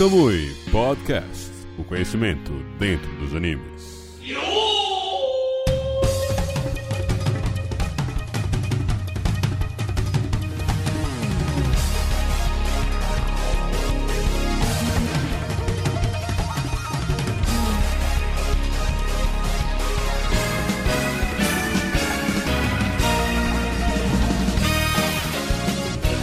[0.00, 1.50] Kamui Podcast.
[1.76, 4.18] O conhecimento dentro dos animes.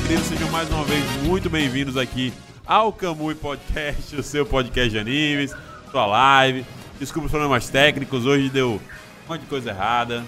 [0.02, 2.34] Queridos, sejam mais uma vez muito bem-vindos aqui
[2.68, 5.56] ao Kamui Podcast, o seu podcast de animes,
[5.90, 6.66] sua live.
[7.00, 10.24] Desculpa os problemas técnicos, hoje deu um monte de coisa errada.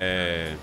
[0.00, 0.54] É...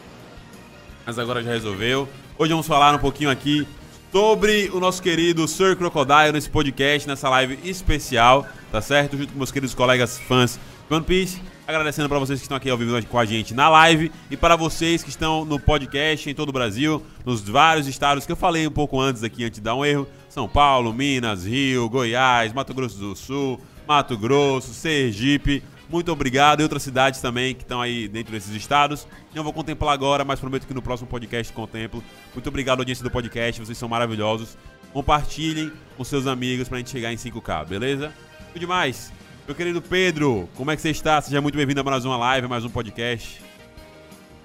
[1.05, 2.09] Mas agora já resolveu.
[2.37, 3.65] Hoje vamos falar um pouquinho aqui
[4.11, 9.17] sobre o nosso querido Sir Crocodile nesse podcast, nessa live especial, tá certo?
[9.17, 11.41] Junto com meus queridos colegas fãs de One Piece.
[11.65, 14.57] Agradecendo para vocês que estão aqui ao vivo com a gente na live e para
[14.57, 18.67] vocês que estão no podcast em todo o Brasil, nos vários estados que eu falei
[18.67, 20.05] um pouco antes aqui, antes de dar um erro.
[20.31, 25.61] São Paulo, Minas, Rio, Goiás, Mato Grosso do Sul, Mato Grosso, Sergipe.
[25.89, 26.61] Muito obrigado.
[26.61, 29.05] E outras cidades também que estão aí dentro desses estados.
[29.35, 32.01] Não vou contemplar agora, mas prometo que no próximo podcast contemplo.
[32.33, 33.59] Muito obrigado, audiência do podcast.
[33.59, 34.57] Vocês são maravilhosos.
[34.93, 38.13] Compartilhem com seus amigos pra gente chegar em 5K, beleza?
[38.47, 39.11] Tudo demais.
[39.45, 41.19] Meu querido Pedro, como é que você está?
[41.19, 43.43] Seja muito bem-vindo a mais uma live, mais um podcast.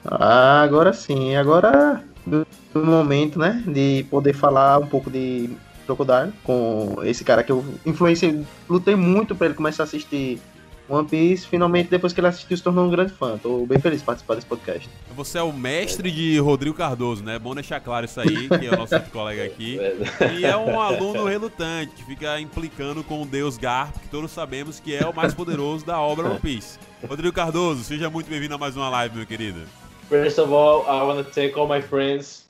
[0.04, 5.48] Ah, agora sim, agora do, do momento, né, de poder falar um pouco de
[5.86, 10.40] Crocodile com esse cara que eu influenciei, lutei muito para ele começar a assistir
[10.88, 11.46] One Piece.
[11.46, 13.38] Finalmente, depois que ele assistiu, se tornou um grande fã.
[13.38, 14.88] Tô bem feliz de participar desse podcast.
[15.14, 17.36] Você é o mestre de Rodrigo Cardoso, né?
[17.36, 19.78] É bom deixar claro isso aí, que é o nosso colega aqui.
[20.38, 24.80] E é um aluno relutante, que fica implicando com o deus Garp, que todos sabemos
[24.80, 26.78] que é o mais poderoso da obra One Piece.
[27.06, 29.60] Rodrigo Cardoso, seja muito bem-vindo a mais uma live, meu querido.
[30.08, 32.46] First of all, I want to thank all my friends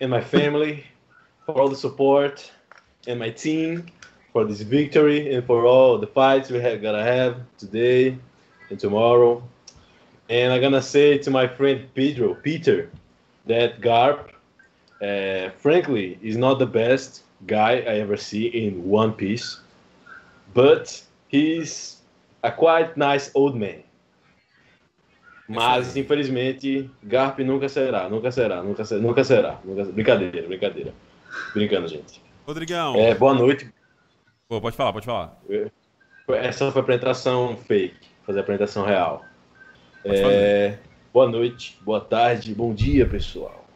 [0.00, 0.84] and my family
[1.44, 2.50] for all the support
[3.08, 3.86] and my team
[4.32, 8.16] for this victory and for all the fights we have gonna have today
[8.70, 9.42] and tomorrow.
[10.28, 12.90] And I'm gonna say to my friend Pedro, Peter,
[13.46, 14.28] that Garp,
[15.02, 19.60] uh, frankly, is not the best guy I ever see in One Piece,
[20.52, 21.96] but he's
[22.44, 23.82] a quite nice old man.
[25.50, 29.58] Mas, infelizmente, Garp nunca será, nunca será, nunca será, nunca será.
[29.64, 29.84] Nunca...
[29.84, 30.92] Brincadeira, brincadeira.
[31.54, 32.27] Brincando, gente.
[32.48, 32.96] Rodrigão.
[32.96, 33.70] É, boa noite.
[34.48, 35.38] Pô, pode falar, pode falar.
[36.28, 39.22] Essa foi a apresentação fake, fazer a apresentação real.
[40.02, 40.78] É,
[41.12, 43.66] boa noite, boa tarde, bom dia, pessoal.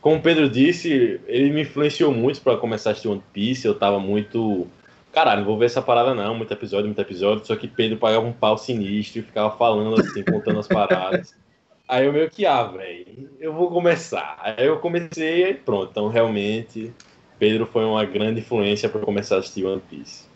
[0.00, 3.66] Como o Pedro disse, ele me influenciou muito para começar a assistir One Piece.
[3.66, 4.68] Eu tava muito.
[5.10, 7.44] Caralho, não vou ver essa parada não, muito episódio, muito episódio.
[7.44, 11.34] Só que Pedro pagava um pau sinistro e ficava falando assim, contando as paradas.
[11.88, 14.38] Aí eu meio que, ah, velho, eu vou começar.
[14.40, 15.90] Aí eu comecei e pronto.
[15.90, 16.94] Então, realmente,
[17.40, 20.28] Pedro foi uma grande influência para começar a assistir One Piece.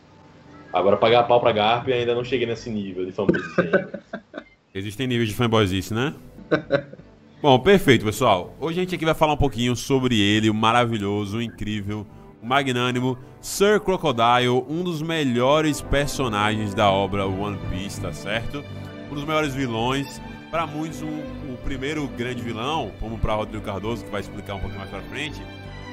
[0.73, 4.03] Agora, pagar pau pra Garp, ainda não cheguei nesse nível de fanboyzice ainda.
[4.75, 6.15] Existem níveis de fanboyzice, né?
[7.43, 8.57] Bom, perfeito, pessoal.
[8.59, 12.07] Hoje a gente aqui vai falar um pouquinho sobre ele, o maravilhoso, o incrível,
[12.43, 18.65] o magnânimo Sir Crocodile, um dos melhores personagens da obra One Piece, tá certo?
[19.13, 20.23] Um dos melhores vilões.
[20.51, 21.19] Para muitos, um,
[21.53, 25.03] o primeiro grande vilão, como para Rodrigo Cardoso, que vai explicar um pouquinho mais pra
[25.03, 25.43] frente.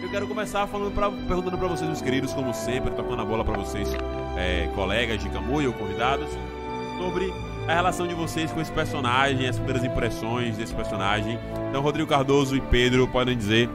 [0.02, 3.46] Eu quero começar falando pra, perguntando para vocês, meus queridos, como sempre, tocando a bola
[3.46, 3.88] para vocês,
[4.36, 6.28] é, colegas de Kamui ou convidados,
[6.98, 7.32] sobre
[7.68, 11.38] a relação de vocês com esse personagem, as primeiras impressões desse personagem.
[11.70, 13.70] Então, Rodrigo Cardoso e Pedro podem dizer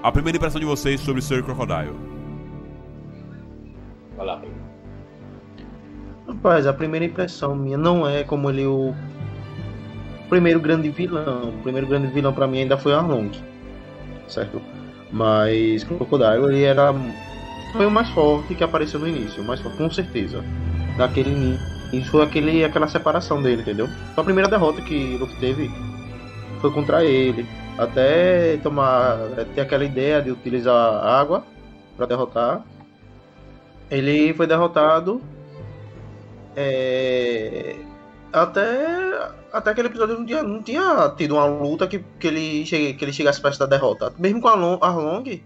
[0.00, 1.98] a primeira impressão de vocês sobre Sir Crocodile.
[4.16, 4.54] Vai lá, Pedro.
[6.28, 8.94] Rapaz, a primeira impressão minha não é como ele o
[10.28, 11.48] primeiro grande vilão.
[11.48, 13.30] O primeiro grande vilão pra mim ainda foi Arlong,
[14.28, 14.62] certo?
[15.14, 16.92] Mas Crocodile ele era
[17.72, 20.44] foi o mais forte que apareceu no início, forte, com certeza.
[20.98, 23.88] Daquele início foi aquele, aquela separação dele, entendeu?
[24.16, 25.70] A primeira derrota que Luffy teve
[26.60, 27.46] foi contra ele.
[27.78, 29.18] Até tomar
[29.54, 31.44] ter aquela ideia de utilizar água
[31.96, 32.64] para derrotar.
[33.88, 35.20] Ele foi derrotado
[36.56, 37.76] é,
[38.34, 42.94] até, até aquele episódio não tinha, não tinha tido uma luta que, que, ele, chegue,
[42.94, 44.12] que ele chegasse perto da derrota.
[44.18, 45.42] Mesmo com Arlong, Arlong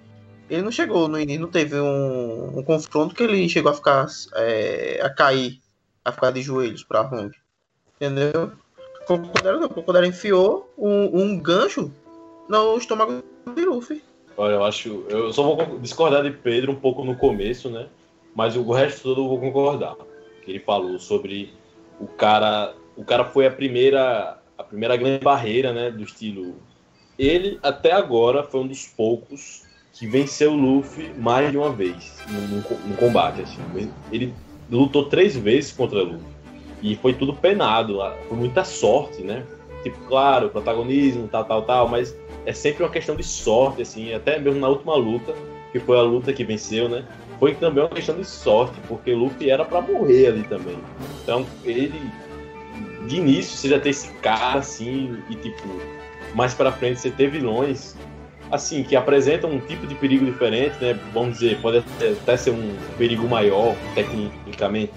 [0.51, 4.07] ele não chegou no início, não teve um, um confronto que ele chegou a ficar
[4.35, 5.61] é, a cair,
[6.05, 7.31] a ficar de joelhos para Arlong.
[7.97, 8.53] Entendeu?
[9.07, 11.91] Crocodile não, Crocodile enfiou um, um gancho
[12.49, 13.23] no estômago
[13.55, 14.03] de Luffy.
[14.37, 15.05] Olha, eu acho.
[15.09, 17.89] Eu só vou discordar de Pedro um pouco no começo, né?
[18.35, 19.97] Mas o resto todo eu vou concordar.
[20.43, 21.53] Que ele falou sobre
[21.99, 22.75] o cara.
[22.99, 24.39] O cara foi a primeira.
[24.59, 25.89] A primeira grande barreira, né?
[25.89, 26.57] Do estilo.
[27.17, 29.63] Ele, até agora, foi um dos poucos
[29.93, 33.43] que venceu o Luffy mais de uma vez no, combate.
[33.43, 33.61] Assim.
[34.11, 34.35] Ele
[34.69, 36.27] lutou três vezes contra o Luffy.
[36.83, 37.99] E foi tudo penado,
[38.29, 39.45] foi muita sorte, né?
[39.85, 42.17] Tipo, claro, protagonismo, tal, tal, tal, mas
[42.47, 45.35] é sempre uma questão de sorte, assim, até mesmo na última luta,
[45.73, 47.05] que foi a luta que venceu, né?
[47.39, 50.79] Foi também uma questão de sorte, porque o Luffy era para morrer ali também.
[51.23, 52.01] Então, ele
[53.09, 55.69] de início você já tem esse cara assim e tipo
[56.35, 57.97] mais para frente você ter vilões
[58.51, 60.99] assim que apresentam um tipo de perigo diferente, né?
[61.13, 64.93] Vamos dizer, pode até ser um perigo maior tecnicamente,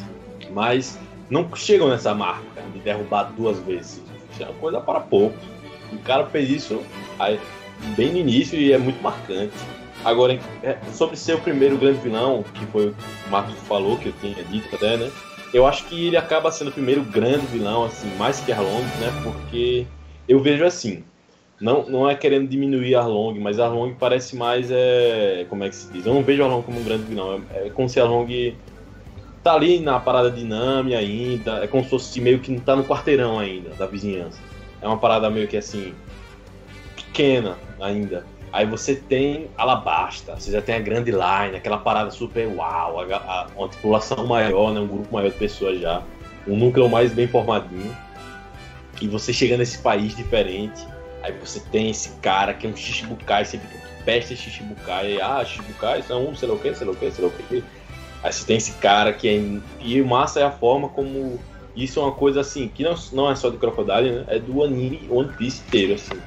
[0.52, 0.98] mas
[1.30, 4.02] não chegam nessa marca de derrubar duas vezes.
[4.32, 5.42] Isso é uma coisa para poucos.
[5.92, 6.82] O cara fez isso
[7.98, 9.54] bem no início e é muito marcante.
[10.04, 12.96] Agora, é, sobre ser o primeiro grande vilão, que foi o
[13.30, 15.12] Marcos falou, que eu tinha dito até, né?
[15.54, 19.12] Eu acho que ele acaba sendo o primeiro grande vilão, assim, mais que Arlong, né?
[19.24, 19.86] Porque
[20.28, 21.04] eu vejo assim,
[21.60, 25.92] não, não é querendo diminuir Arlong, mas Arlong parece mais, é, como é que se
[25.92, 26.06] diz?
[26.06, 28.56] Eu não vejo Arlong como um grande vilão, é, é como se Arlong
[29.44, 32.84] tá ali na parada dinâmica ainda, é como se fosse meio que não tá no
[32.84, 34.40] quarteirão ainda, da vizinhança.
[34.82, 35.94] É uma parada meio que assim,
[36.96, 38.26] pequena ainda.
[38.52, 43.16] Aí você tem Alabasta, você já tem a Grand Line, aquela parada super uau, a,
[43.16, 46.04] a, uma tripulação maior, né, um grupo maior de pessoas já,
[46.46, 47.96] um núcleo mais bem formadinho.
[49.02, 50.86] E você chega nesse país diferente,
[51.24, 55.44] aí você tem esse cara que é um Shichibukai, você fica, que peste Shichibukai, ah,
[55.46, 57.64] Shichibukai são um, sei lá o que, sei lá o que, sei lá o que.
[58.22, 59.42] Aí você tem esse cara que é.
[59.80, 61.40] E massa é a forma como.
[61.76, 64.26] Isso é uma coisa assim, que não, não é só do Crocodile, né?
[64.28, 66.20] É do anime One Piece inteiro, assim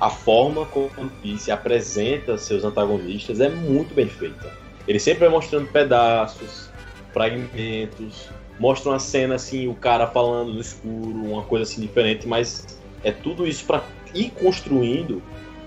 [0.00, 4.52] a forma como One Piece apresenta seus antagonistas é muito bem feita.
[4.86, 6.70] Ele sempre vai mostrando pedaços,
[7.12, 8.28] fragmentos,
[8.58, 13.10] mostra uma cena assim, o cara falando no escuro, uma coisa assim diferente, mas é
[13.10, 13.82] tudo isso para
[14.14, 15.22] ir construindo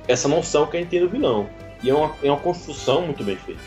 [0.07, 1.49] essa noção que a gente tem do vilão.
[1.83, 3.61] E é uma, é uma construção muito bem feita.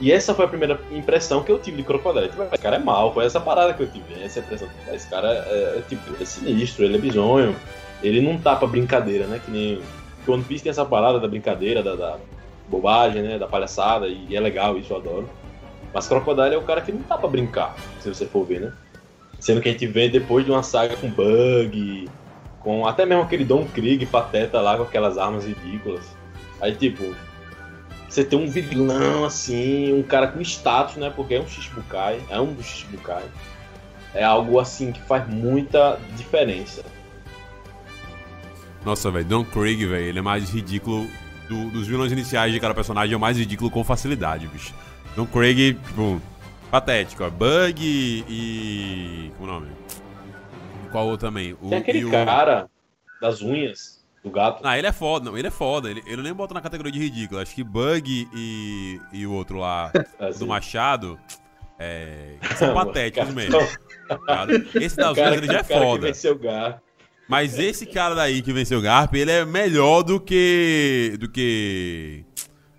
[0.00, 2.28] E essa foi a primeira impressão que eu tive de Crocodile.
[2.28, 4.22] Tipo, esse cara é mal, foi essa parada que eu tive.
[4.22, 4.68] Essa impressão.
[4.92, 7.56] Esse cara é, é tipo, é sinistro, ele é bizonho.
[8.02, 9.40] Ele não tá pra brincadeira, né?
[9.44, 9.80] Que nem.
[10.26, 12.18] o One Piece tem essa parada da brincadeira, da, da,
[12.68, 13.38] bobagem, né?
[13.38, 15.28] Da palhaçada, e é legal, isso eu adoro.
[15.92, 18.72] Mas Crocodile é o cara que não tá pra brincar, se você for ver, né?
[19.38, 22.08] Sendo que a gente vê depois de uma saga com Bug,
[22.60, 26.04] com até mesmo aquele Don Krieg pateta lá com aquelas armas ridículas.
[26.60, 27.14] Aí, tipo,
[28.08, 31.12] você tem um vilão assim, um cara com status, né?
[31.14, 33.24] Porque é um Shichibukai, é um Shichibukai.
[34.14, 36.82] É algo assim que faz muita diferença.
[38.84, 41.08] Nossa, velho, Don Craig, velho, ele é mais ridículo.
[41.48, 44.72] Do, dos vilões iniciais de cada personagem é o mais ridículo com facilidade, bicho.
[45.14, 46.20] Don Craig, tipo,
[46.70, 47.30] patético, ó.
[47.30, 49.30] Bug e.
[49.36, 49.72] Como é o nome?
[50.90, 51.54] Qual outro também?
[51.60, 52.10] O, Tem aquele o...
[52.10, 52.68] cara
[53.20, 54.60] das unhas do gato.
[54.64, 55.90] Ah, ele é foda, não, ele é foda.
[55.90, 57.40] Ele, ele nem bota na categoria de ridículo.
[57.40, 60.38] Acho que Bug e, e o outro lá assim.
[60.38, 61.18] do Machado.
[61.78, 63.58] É, são patéticos mesmo.
[64.80, 66.08] Esse das unhas ele já é foda.
[67.28, 71.16] Mas esse cara daí que venceu o Garp, ele é melhor do que.
[71.18, 72.24] do que.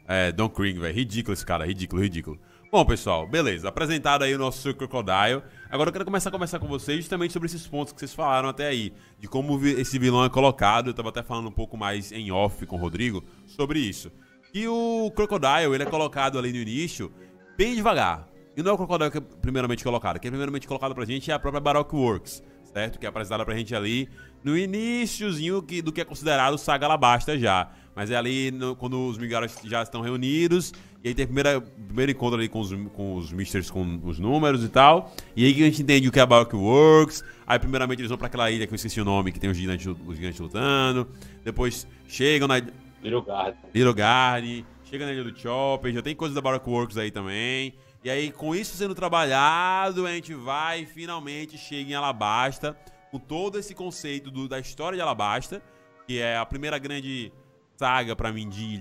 [0.07, 0.93] É, Don Krieg, velho.
[0.93, 2.39] Ridículo esse cara, ridículo, ridículo.
[2.71, 3.69] Bom, pessoal, beleza.
[3.69, 4.73] Apresentado aí o nosso.
[4.73, 5.41] Crocodile.
[5.69, 8.49] Agora eu quero começar a conversar com vocês justamente sobre esses pontos que vocês falaram
[8.49, 8.93] até aí.
[9.19, 10.89] De como esse vilão é colocado.
[10.89, 14.11] Eu tava até falando um pouco mais em off com o Rodrigo sobre isso.
[14.53, 17.11] E o Crocodile, ele é colocado ali no início
[17.57, 18.27] bem devagar.
[18.55, 20.19] E não é o Crocodile que é primeiramente colocado.
[20.19, 22.99] Quem é primeiramente colocado pra gente é a própria Baroque Works, certo?
[22.99, 24.09] Que é apresentada pra gente ali
[24.45, 27.67] no iníciozinho que, do que é considerado Saga Alabasta já.
[27.95, 30.71] Mas é ali no, quando os Mingaros já estão reunidos.
[31.03, 34.63] E aí tem o primeiro, encontro ali com os, com os Misters com os números
[34.63, 35.11] e tal.
[35.35, 37.23] E aí que a gente entende o que é a Baroque Works.
[37.47, 39.57] Aí primeiramente eles vão para aquela ilha que eu esqueci o nome, que tem os
[39.57, 41.09] gigantes, os gigantes lutando.
[41.43, 42.59] Depois chegam na.
[43.01, 43.55] Little Garden.
[43.73, 44.65] Little Garden.
[44.83, 45.91] Chega na ilha do Chopper.
[45.91, 47.73] Já tem coisa da Baroque Works aí também.
[48.03, 52.77] E aí, com isso sendo trabalhado, a gente vai e finalmente chega em Alabasta
[53.15, 55.61] com todo esse conceito do, da história de Alabasta,
[56.05, 57.31] que é a primeira grande
[57.77, 58.77] saga para mim de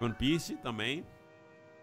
[0.00, 1.04] One Piece também.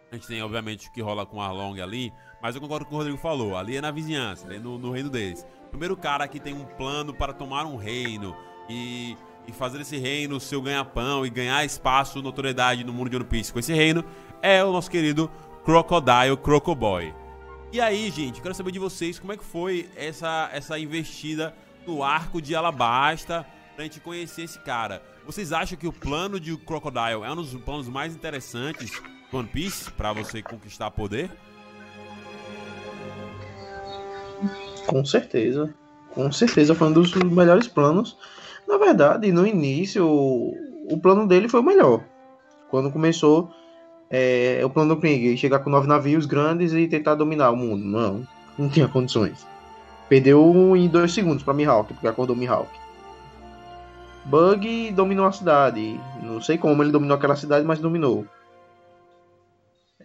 [0.09, 2.97] A gente tem, obviamente, o que rola com Arlong ali, mas eu concordo com o
[2.97, 3.57] Rodrigo falou.
[3.57, 5.45] Ali é na vizinhança, ali é no, no reino deles.
[5.71, 8.33] Primeiro cara que tem um plano para tomar um reino
[8.69, 13.25] e, e fazer esse reino seu ganha-pão e ganhar espaço, notoriedade no mundo de One
[13.25, 14.05] Piece com esse reino
[14.41, 15.29] é o nosso querido
[15.65, 17.13] Crocodile Crocoboy.
[17.73, 21.53] E aí, gente, quero saber de vocês como é que foi essa, essa investida
[21.89, 25.01] no arco de Alabasta pra gente conhecer esse cara.
[25.25, 28.91] Vocês acham que o plano de Crocodile é um dos planos mais interessantes
[29.31, 31.31] do One Piece para você conquistar poder?
[34.85, 35.73] Com certeza.
[36.11, 38.17] Com certeza foi um dos melhores planos.
[38.67, 42.03] Na verdade, no início, o plano dele foi o melhor.
[42.69, 43.51] Quando começou
[44.09, 47.83] é, o plano do Krieg, chegar com nove navios grandes e tentar dominar o mundo.
[47.83, 48.27] Não,
[48.57, 49.45] não tinha condições.
[50.09, 52.69] Perdeu em dois segundos para Mihawk, porque acordou Mihawk.
[54.25, 55.99] Bug dominou a cidade.
[56.21, 58.25] Não sei como ele dominou aquela cidade, mas dominou.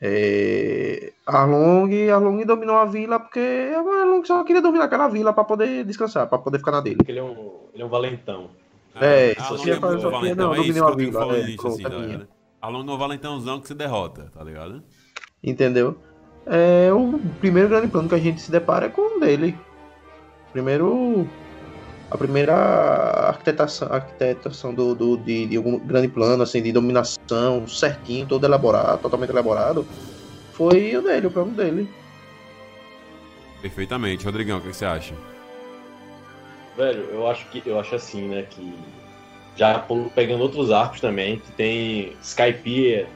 [0.01, 1.13] É...
[1.27, 6.27] Arlong, Arlong dominou a vila porque Arlong só queria dominar aquela vila para poder descansar,
[6.27, 6.97] para poder ficar na dele.
[6.97, 8.51] Porque ele é um, ele é um valentão.
[9.01, 11.37] É, Ah, só Arlong é um só queria, não, é dominou a vila.
[11.37, 12.29] É, isso, assim, é tá ligado?
[12.61, 14.83] Arlong não é o valentãozão que se derrota, tá ligado?
[15.43, 15.97] Entendeu?
[16.47, 19.57] É, o primeiro grande plano que a gente se depara é com o dele.
[20.55, 21.29] Primeiro.
[22.11, 28.25] A primeira arquitetação, arquitetação do, do, de, de um grande plano, assim, de dominação, certinho,
[28.25, 29.85] todo elaborado, totalmente elaborado,
[30.53, 31.89] foi o dele, o plano dele.
[33.61, 34.25] Perfeitamente.
[34.25, 35.15] Rodrigão, o que você acha?
[36.77, 38.75] Velho, eu acho que eu acho assim, né, que
[39.57, 39.85] já
[40.15, 43.09] pegando outros arcos também, que tem Skypiea,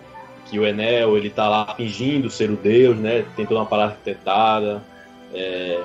[0.46, 3.24] que o Enel, ele tá lá fingindo ser o deus, né?
[3.36, 4.82] Tem toda uma parada arquitetada.
[5.32, 5.84] É,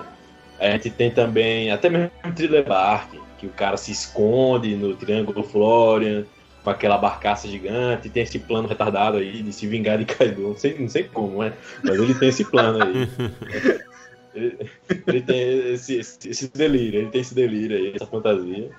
[0.67, 4.95] a gente tem também, até mesmo o Thriller Bark, que o cara se esconde no
[4.95, 6.25] Triângulo Florian,
[6.63, 10.41] com aquela barcaça gigante, tem esse plano retardado aí de se vingar de Kaido.
[10.41, 11.53] Não sei, não sei como, né?
[11.83, 13.83] Mas ele tem esse plano aí.
[14.35, 14.57] Ele,
[15.05, 18.71] ele tem esse, esse, esse delírio, ele tem esse delírio aí, essa fantasia.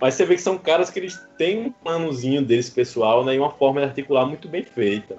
[0.00, 3.36] Mas você vê que são caras que eles têm um planozinho deles pessoal, né?
[3.36, 5.16] E uma forma de articular muito bem feita.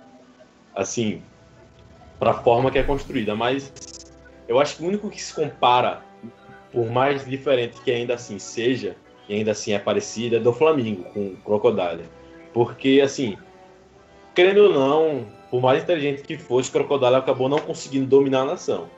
[0.75, 1.21] Assim,
[2.19, 3.33] pra forma que é construída.
[3.33, 3.71] Mas
[4.51, 6.01] eu acho que o único que se compara,
[6.73, 8.97] por mais diferente que ainda assim seja,
[9.29, 12.03] e ainda assim é parecido, é do Flamengo com o Crocodile.
[12.53, 13.37] Porque, assim,
[14.35, 18.45] querendo ou não, por mais inteligente que fosse, o Crocodile acabou não conseguindo dominar a
[18.45, 18.89] nação.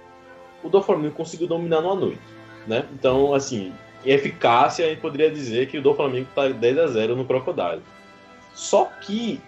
[0.64, 2.22] O do Flamengo conseguiu dominar numa noite,
[2.66, 2.88] né?
[2.92, 3.72] Então, assim,
[4.04, 7.26] em eficácia, a gente poderia dizer que o do Flamengo está 10 a 0 no
[7.26, 7.84] Crocodile.
[8.56, 9.40] Só que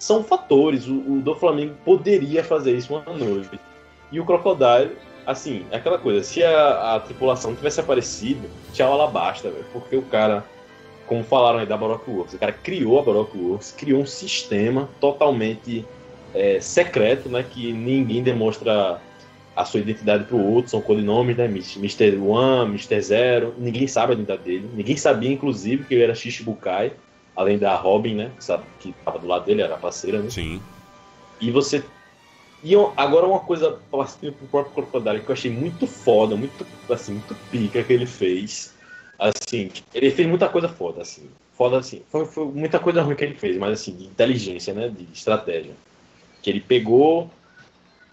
[0.00, 0.88] são fatores.
[0.88, 3.56] O, o do Flamengo poderia fazer isso uma noite.
[4.10, 4.96] E o Crocodile,
[5.26, 6.22] assim, é aquela coisa.
[6.22, 9.64] Se a, a tripulação tivesse aparecido, tchau, ela basta, velho.
[9.72, 10.44] Porque o cara,
[11.06, 14.88] como falaram aí da Baroque Works, o cara criou a Baroque Works, criou um sistema
[15.00, 15.84] totalmente
[16.34, 17.42] é, secreto, né?
[17.48, 19.00] Que ninguém demonstra
[19.56, 21.44] a sua identidade pro outro, são codinomes, né?
[21.44, 22.16] Mr.
[22.18, 23.00] One, Mr.
[23.00, 24.68] Zero, ninguém sabe a identidade dele.
[24.74, 26.92] Ninguém sabia, inclusive, que ele era Shichibukai,
[27.36, 28.30] além da Robin, né?
[28.36, 30.28] Que sabe- Que tava do lado dele, era a parceira, né?
[30.28, 30.60] Sim.
[31.40, 31.84] E você.
[32.64, 36.66] E eu- agora uma coisa partindo pro próprio Crocodile que eu achei muito foda, muito,
[36.90, 38.74] assim, muito pica que ele fez.
[39.18, 41.28] Assim, ele fez muita coisa foda, assim.
[41.52, 42.02] Foda assim.
[42.10, 44.88] Foi, foi muita coisa ruim que ele fez, mas assim, de inteligência, né?
[44.88, 45.74] De estratégia.
[46.42, 47.30] Que ele pegou,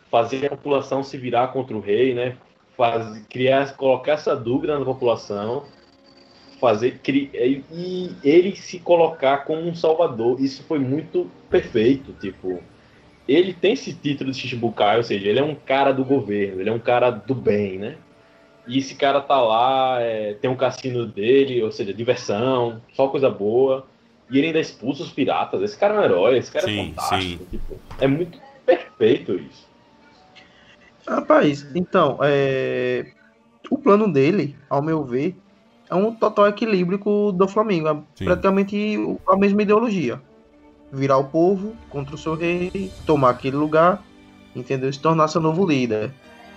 [0.09, 2.37] fazer a população se virar contra o rei, né?
[2.77, 5.65] Faz, criar, colocar essa dúvida na população,
[6.59, 10.39] fazer cri- e e ele se colocar como um salvador.
[10.41, 12.61] Isso foi muito perfeito, tipo,
[13.33, 16.69] ele tem esse título de Shichibukai, ou seja, ele é um cara do governo, ele
[16.69, 17.95] é um cara do bem, né?
[18.67, 23.29] E esse cara tá lá, é, tem um cassino dele, ou seja, diversão, só coisa
[23.29, 23.85] boa.
[24.29, 25.61] E ele ainda expulsa os piratas.
[25.61, 27.45] Esse cara é um herói, esse cara Sim, é fantástico.
[27.51, 29.67] tipo, é muito perfeito isso.
[31.07, 33.11] Rapaz, então, é...
[33.69, 35.35] o plano dele, ao meu ver,
[35.89, 37.87] é um total equilíbrio com o do Flamengo.
[37.89, 38.25] É Sim.
[38.25, 38.97] praticamente
[39.27, 40.21] a mesma ideologia.
[40.91, 44.03] Virar o povo contra o seu rei, tomar aquele lugar,
[44.55, 44.91] entendeu?
[44.91, 46.11] Se tornar seu novo líder.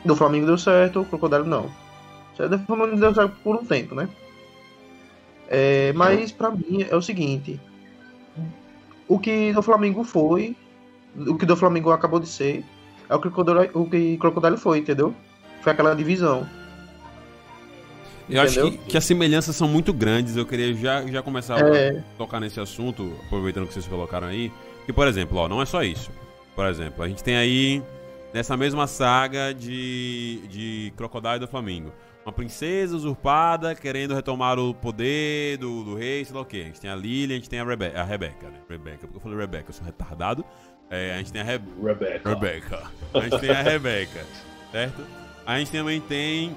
[0.05, 1.71] Do Flamengo deu certo, o Crocodile não.
[2.37, 4.09] Só Do Flamengo deu certo por um tempo, né?
[5.49, 7.61] É, mas pra mim é o seguinte.
[9.07, 10.57] O que do Flamengo foi,
[11.17, 12.65] o que do Flamengo acabou de ser,
[13.09, 15.15] é o que Crocodile, o que Crocodile foi, entendeu?
[15.61, 16.49] Foi aquela divisão.
[18.29, 18.79] Eu acho Entendeu?
[18.79, 20.37] que, que as semelhanças são muito grandes.
[20.37, 21.99] Eu queria já, já começar É.
[21.99, 24.51] a tocar nesse assunto, aproveitando que vocês colocaram aí.
[24.87, 26.11] Que, por exemplo, ó, não é só isso.
[26.55, 27.83] Por exemplo, a gente tem aí,
[28.33, 31.93] nessa mesma saga de, de Crocodile do Flamengo,
[32.25, 36.61] uma princesa usurpada querendo retomar o poder do, do rei, sei lá o quê.
[36.63, 38.59] A gente tem a Lily, a gente tem a, Rebe a Rebeca, né?
[38.69, 40.45] Rebeca, porque eu falei Rebeca, eu sou retardado.
[40.91, 42.29] É, a gente tem a Re Rebecca.
[42.29, 42.83] Rebecca.
[43.13, 44.25] A gente tem a Rebecca,
[44.73, 45.03] certo?
[45.45, 46.55] A gente também tem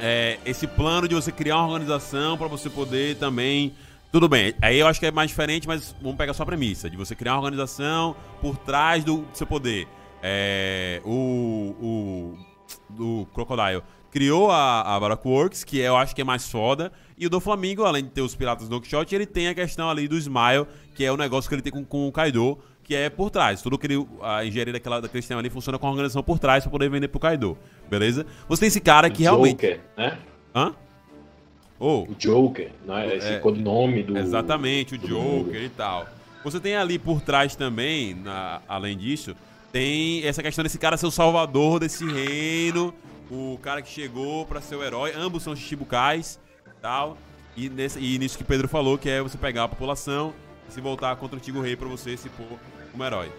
[0.00, 3.74] é, esse plano de você criar uma organização para você poder também.
[4.10, 6.90] Tudo bem, aí eu acho que é mais diferente, mas vamos pegar só a premissa:
[6.90, 9.88] de você criar uma organização por trás do seu poder.
[10.22, 12.38] É, o, o
[12.88, 13.82] do Crocodile
[14.12, 16.92] criou a, a Baroque Works, que eu acho que é mais foda.
[17.16, 19.88] E o do Flamengo, além de ter os Piratas do Quixote, ele tem a questão
[19.88, 22.94] ali do Smile, que é o negócio que ele tem com, com o Kaido, que
[22.94, 23.62] é por trás.
[23.62, 26.64] Tudo que ele, a engenharia daquela, daquele sistema ali funciona com a organização por trás
[26.64, 27.56] para poder vender pro Kaido.
[27.88, 28.26] Beleza?
[28.48, 29.54] Você tem esse cara que realmente.
[29.54, 30.18] Joker, né?
[30.54, 30.74] Hã?
[31.78, 33.16] Oh, O Joker, né?
[33.16, 33.38] Esse É.
[33.38, 34.16] codinome do.
[34.16, 36.06] Exatamente, o do Joker e tal.
[36.44, 39.34] Você tem ali por trás também, na, além disso,
[39.72, 42.92] tem essa questão desse cara ser o salvador desse reino,
[43.30, 45.12] o cara que chegou para ser o herói.
[45.16, 46.38] Ambos são Shichibukais
[46.80, 47.16] tal.
[47.56, 50.32] E, nesse, e nisso que Pedro falou, que é você pegar a população
[50.68, 52.58] e se voltar contra o antigo rei para você se pôr
[52.90, 53.30] como herói.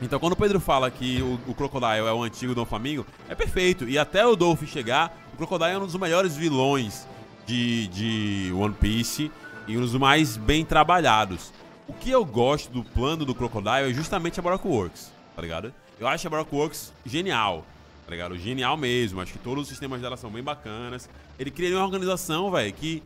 [0.00, 3.34] Então, quando o Pedro fala que o, o Crocodile é o antigo Dom Flamingo, é
[3.34, 3.88] perfeito.
[3.88, 7.06] E até o Dolph chegar, o Crocodile é um dos melhores vilões
[7.46, 9.30] de, de One Piece
[9.66, 11.52] e um dos mais bem trabalhados.
[11.88, 15.72] O que eu gosto do plano do Crocodile é justamente a Baroque Works, tá ligado?
[15.98, 17.64] Eu acho a Baroque Works genial,
[18.04, 18.36] tá ligado?
[18.36, 19.20] Genial mesmo.
[19.20, 21.08] Acho que todos os sistemas dela são bem bacanas.
[21.38, 23.02] Ele cria uma organização, velho, que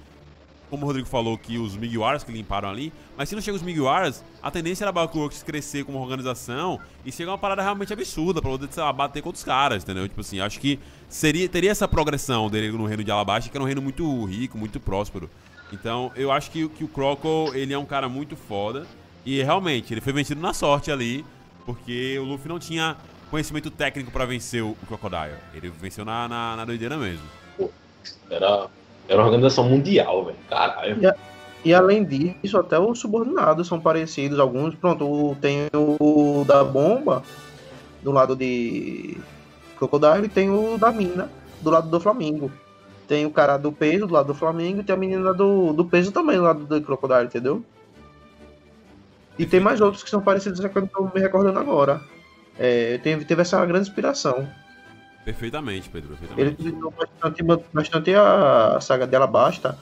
[0.71, 3.63] como o Rodrigo falou, que os Miguaras que limparam ali, mas se não chega os
[3.63, 8.41] Miguaras, a tendência era a Backworks crescer como organização e chegar uma parada realmente absurda
[8.41, 10.09] pra poder, sei lá, bater com outros caras, entendeu?
[10.09, 13.63] Tipo assim, acho que seria, teria essa progressão dele no reino de Alabasta, que era
[13.63, 15.29] um reino muito rico, muito próspero.
[15.73, 18.87] Então, eu acho que, que o Croco, ele é um cara muito foda
[19.25, 21.25] e realmente, ele foi vencido na sorte ali,
[21.67, 22.97] porque o Luffy não tinha
[23.31, 25.37] conhecimento técnico para vencer o Crocodile.
[25.55, 27.25] Ele venceu na, na, na doideira mesmo.
[28.29, 28.69] Era
[29.11, 30.37] era uma organização mundial, velho.
[30.49, 31.03] Caralho.
[31.03, 31.15] E, a,
[31.65, 34.39] e, além disso, até os subordinados são parecidos.
[34.39, 37.25] Alguns, pronto, tem o da bomba
[38.03, 39.19] do lado de
[39.77, 41.29] Crocodile e tem o da mina
[41.61, 42.53] do lado do Flamengo.
[43.09, 45.85] Tem o cara do peso do lado do Flamengo e tem a menina do, do
[45.85, 47.65] peso também do lado do Crocodile, entendeu?
[49.37, 52.01] E tem mais outros que são parecidos que eu não tô me recordando agora.
[52.57, 54.49] É, teve, teve essa grande inspiração.
[55.25, 56.11] Perfeitamente, Pedro.
[56.11, 56.41] Perfeitamente.
[56.41, 59.79] Ele utilizou bastante, bastante a saga dela basta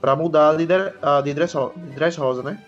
[0.00, 0.66] para mudar a de,
[1.02, 1.54] a de Dress,
[1.94, 2.58] Dress Rosa, né?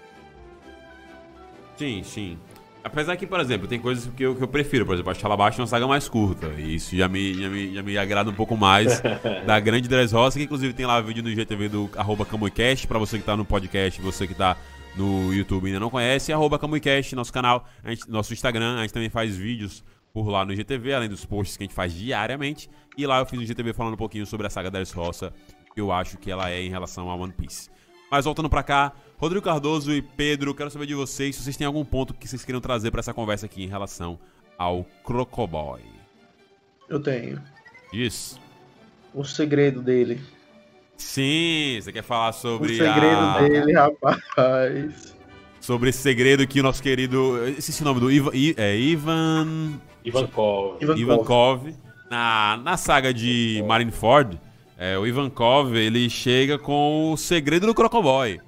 [1.76, 2.38] Sim, sim.
[2.82, 4.86] Apesar que, por exemplo, tem coisas que eu, que eu prefiro.
[4.86, 6.48] Por exemplo, a Chalabasta é uma saga mais curta.
[6.56, 9.00] E isso já me, já me, já me agrada um pouco mais
[9.46, 12.98] da grande Dress Rosa, que inclusive tem lá vídeo no GTV do arroba Camuicast, pra
[12.98, 14.56] você que tá no podcast, você que tá
[14.96, 18.92] no YouTube e ainda não conhece, arroba Camuicast, nosso canal, gente, nosso Instagram, a gente
[18.92, 22.70] também faz vídeos por lá no GTV, além dos posts que a gente faz diariamente.
[22.96, 25.32] E lá eu fiz no GTV falando um pouquinho sobre a saga da Roça,
[25.74, 27.70] que eu acho que ela é em relação a One Piece.
[28.10, 31.66] Mas voltando pra cá, Rodrigo Cardoso e Pedro, quero saber de vocês se vocês têm
[31.66, 34.18] algum ponto que vocês queriam trazer para essa conversa aqui em relação
[34.56, 35.82] ao Crocoboy.
[36.88, 37.40] Eu tenho.
[37.92, 38.40] Isso.
[39.14, 40.20] O segredo dele.
[40.96, 43.40] Sim, você quer falar sobre o segredo a...
[43.40, 45.16] dele, rapaz.
[45.60, 47.46] Sobre esse segredo que o nosso querido.
[47.48, 48.30] Esqueci o nome do Ivan.
[48.56, 49.80] É, Ivan.
[50.08, 50.76] Ivankov.
[50.96, 51.74] Ivankov.
[52.10, 54.40] Na, na saga de Marineford,
[54.78, 58.40] é, o Ivankov ele chega com o segredo do Crocoboy.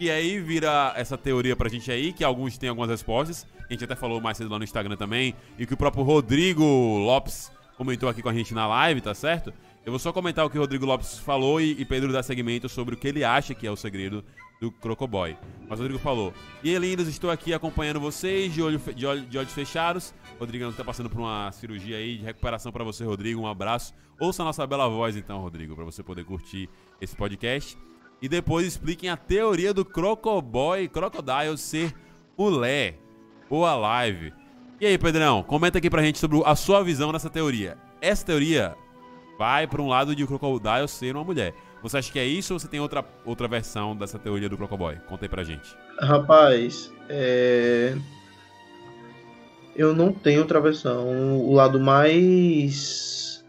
[0.00, 3.46] E aí vira essa teoria pra gente aí, que alguns têm algumas respostas.
[3.68, 5.34] A gente até falou mais cedo lá no Instagram também.
[5.58, 9.52] E que o próprio Rodrigo Lopes comentou aqui com a gente na live, tá certo?
[9.84, 12.68] Eu vou só comentar o que o Rodrigo Lopes falou e, e Pedro dá segmento
[12.68, 14.24] sobre o que ele acha que é o segredo
[14.60, 15.36] do Crocoboy.
[15.68, 19.38] Mas o Rodrigo falou: E aí, lindos, estou aqui acompanhando vocês de, olho, de, de
[19.38, 20.14] olhos fechados.
[20.38, 23.40] Rodrigo está passando por uma cirurgia aí de recuperação para você, Rodrigo.
[23.40, 23.92] Um abraço.
[24.20, 27.76] Ouça a nossa bela voz, então, Rodrigo, para você poder curtir esse podcast.
[28.20, 31.92] E depois expliquem a teoria do Crocoboy, Crocodile ser
[32.38, 33.00] mulher.
[33.50, 34.32] Boa live.
[34.80, 37.76] E aí, Pedrão, comenta aqui pra gente sobre a sua visão dessa teoria.
[38.00, 38.76] Essa teoria
[39.42, 41.52] vai para um lado de o Crocodile ser uma mulher.
[41.82, 44.94] Você acha que é isso ou você tem outra, outra versão dessa teoria do Crocoboy?
[45.08, 45.76] Conta aí pra gente.
[45.98, 47.96] Rapaz, é...
[49.74, 51.40] eu não tenho outra versão.
[51.40, 53.44] O lado mais.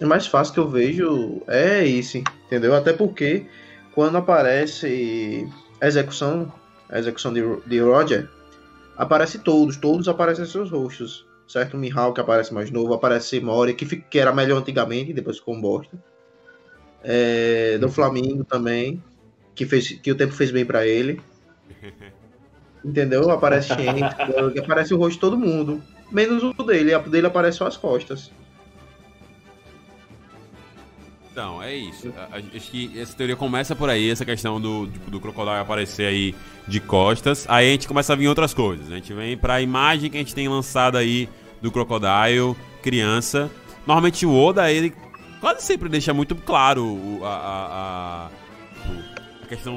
[0.00, 2.72] É mais fácil que eu vejo é esse, entendeu?
[2.72, 3.46] Até porque
[3.92, 5.44] quando aparece
[5.80, 6.52] a execução,
[6.88, 8.30] a execução de, de Roger,
[8.96, 11.74] aparece todos, todos aparecem seus rostos certo?
[11.74, 15.54] O Mihawk que aparece mais novo, aparece Moria, que, que era melhor antigamente, depois ficou
[15.54, 15.96] um bosta.
[17.02, 19.02] É, do Flamengo também,
[19.54, 21.20] que, fez, que o tempo fez bem para ele.
[22.84, 23.30] Entendeu?
[23.30, 24.04] Aparece Shen,
[24.62, 25.82] aparece o rosto de todo mundo.
[26.10, 28.30] Menos o dele, o dele aparece só as costas.
[31.40, 32.12] Então, é isso.
[32.30, 36.34] Acho que essa teoria começa por aí, essa questão do, tipo, do Crocodile aparecer aí
[36.68, 37.46] de costas.
[37.48, 38.92] Aí a gente começa a vir outras coisas.
[38.92, 41.30] A gente vem pra imagem que a gente tem lançado aí
[41.62, 43.50] do Crocodile, criança.
[43.86, 44.92] Normalmente o Oda, ele
[45.40, 48.30] quase sempre deixa muito claro a, a, a,
[49.42, 49.74] a questão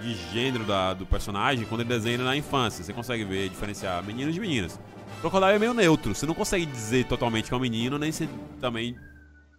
[0.00, 2.84] de gênero da, do personagem quando ele desenha na infância.
[2.84, 4.78] Você consegue ver, diferenciar meninos de meninas.
[5.18, 6.14] O Crocodile é meio neutro.
[6.14, 8.28] Você não consegue dizer totalmente que é um menino, nem se
[8.60, 8.94] também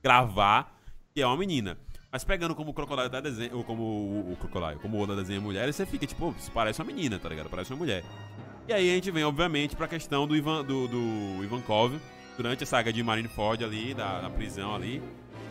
[0.02, 0.80] gravar
[1.14, 1.78] que é uma menina.
[2.12, 5.16] Mas pegando como o Crocodile da desenho, ou como o, o Crocodile, como o Oda
[5.16, 7.50] desenha mulher, você fica tipo, parece uma menina, tá ligado?
[7.50, 8.04] Parece uma mulher.
[8.68, 11.98] E aí a gente vem, obviamente, pra questão do, Ivan, do, do Ivankov,
[12.36, 15.02] durante a saga de Marineford ali, da, da prisão ali.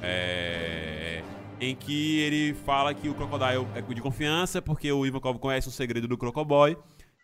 [0.03, 1.23] É...
[1.61, 5.71] em que ele fala que o Crocodile é de confiança porque o Ivankov conhece o
[5.71, 6.75] segredo do Crocoboy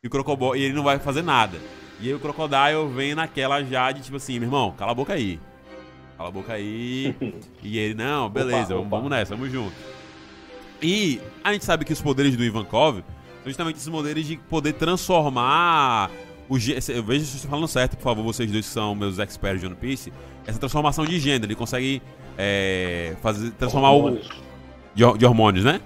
[0.04, 1.58] e o Crocoboy e ele não vai fazer nada.
[2.00, 5.14] E aí o Crocodile vem naquela já de tipo assim, meu irmão, cala a boca
[5.14, 5.40] aí.
[6.16, 7.14] Cala a boca aí.
[7.62, 9.74] e ele, não, beleza, opa, vamos, vamos nessa, vamos junto.
[10.82, 14.72] E a gente sabe que os poderes do Ivankov são justamente esses poderes de poder
[14.74, 16.10] transformar
[16.48, 19.60] o eu vejo se estou falando certo, por favor, vocês dois que são meus experts
[19.60, 20.12] de One Piece.
[20.46, 22.00] Essa transformação de gênero, ele consegue
[22.38, 24.28] é, fazer, transformar hormônios.
[24.28, 24.94] o.
[24.94, 25.80] De, de, hormônios, né?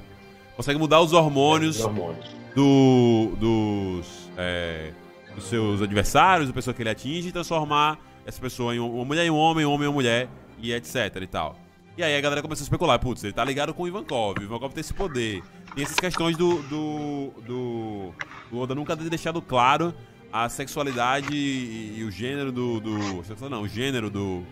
[0.56, 2.26] Consegue mudar os hormônios, é, hormônios.
[2.54, 4.92] Do, dos, é,
[5.34, 7.98] dos seus adversários, da pessoa que ele atinge, e transformar
[8.30, 11.16] essa pessoa em uma mulher em um homem, um homem em uma mulher, e etc
[11.20, 11.56] e tal.
[11.96, 14.42] E aí a galera começa a especular, putz, ele tá ligado com o Ivankov, o
[14.42, 15.42] Ivankov tem esse poder.
[15.74, 16.62] Tem essas questões do.
[16.62, 17.32] do.
[17.46, 18.14] do,
[18.50, 19.94] do Oda nunca ter deixado claro
[20.32, 22.80] a sexualidade e, e o gênero do.
[22.80, 24.42] do não, o gênero do.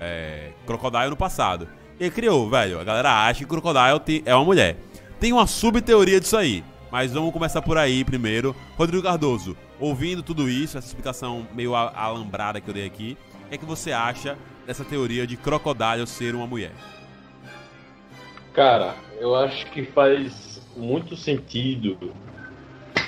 [0.00, 1.68] É, Crocodile no passado.
[1.98, 2.80] Ele criou, velho.
[2.80, 4.76] A galera acha que Crocodile é uma mulher.
[5.18, 6.64] Tem uma subteoria disso aí.
[6.90, 8.56] Mas vamos começar por aí primeiro.
[8.76, 13.16] Rodrigo Cardoso, ouvindo tudo isso, essa explicação meio alambrada que eu dei aqui,
[13.50, 16.72] é que você acha dessa teoria de Crocodile ser uma mulher?
[18.52, 22.12] Cara, eu acho que faz muito sentido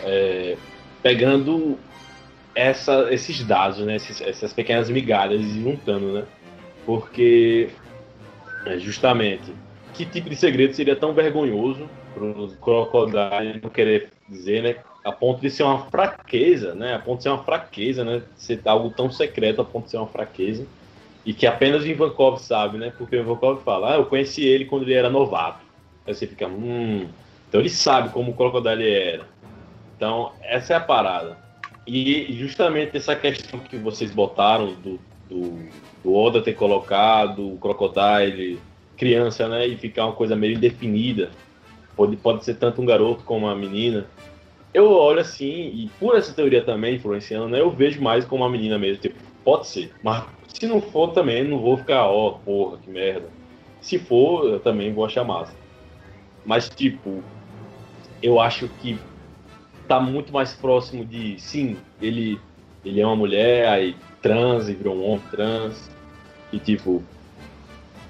[0.03, 0.57] é,
[1.03, 1.79] pegando
[2.55, 6.25] essa, esses dados, né, esses, essas pequenas migalhas e juntando, né?
[6.85, 7.71] Porque,
[8.67, 9.53] é, justamente,
[9.95, 14.77] que tipo de segredo seria tão vergonhoso para o Crocodile não querer dizer, né?
[15.05, 16.95] A ponto de ser uma fraqueza, né?
[16.95, 18.23] A ponto de ser uma fraqueza, né?
[18.37, 20.67] Ser algo tão secreto a ponto de ser uma fraqueza.
[21.25, 22.93] E que apenas o Ivankov sabe, né?
[22.97, 25.61] Porque o Ivankov fala, ah, eu conheci ele quando ele era novato.
[26.07, 27.09] Aí você fica, hum...
[27.49, 29.27] Então ele sabe como o Crocodile era.
[29.95, 31.37] Então, essa é a parada.
[31.87, 35.69] E justamente essa questão que vocês botaram do, do,
[36.03, 38.59] do Oda ter colocado o Crocodile
[38.97, 39.67] criança, né?
[39.67, 41.31] E ficar uma coisa meio indefinida.
[41.95, 44.07] Pode, pode ser tanto um garoto como uma menina.
[44.75, 47.61] Eu olho assim, e por essa teoria também influenciando, né?
[47.61, 49.03] Eu vejo mais como uma menina mesmo.
[49.03, 49.93] Tipo, pode ser.
[50.03, 53.29] Mas se não for também, não vou ficar, ó, oh, porra, que merda.
[53.81, 55.55] Se for, eu também vou achar massa.
[56.45, 57.23] Mas, tipo,
[58.23, 58.99] eu acho que
[59.87, 62.41] tá muito mais próximo de, sim, ele,
[62.85, 65.91] ele é uma mulher, aí trans e virou um homem trans.
[66.53, 67.03] E tipo,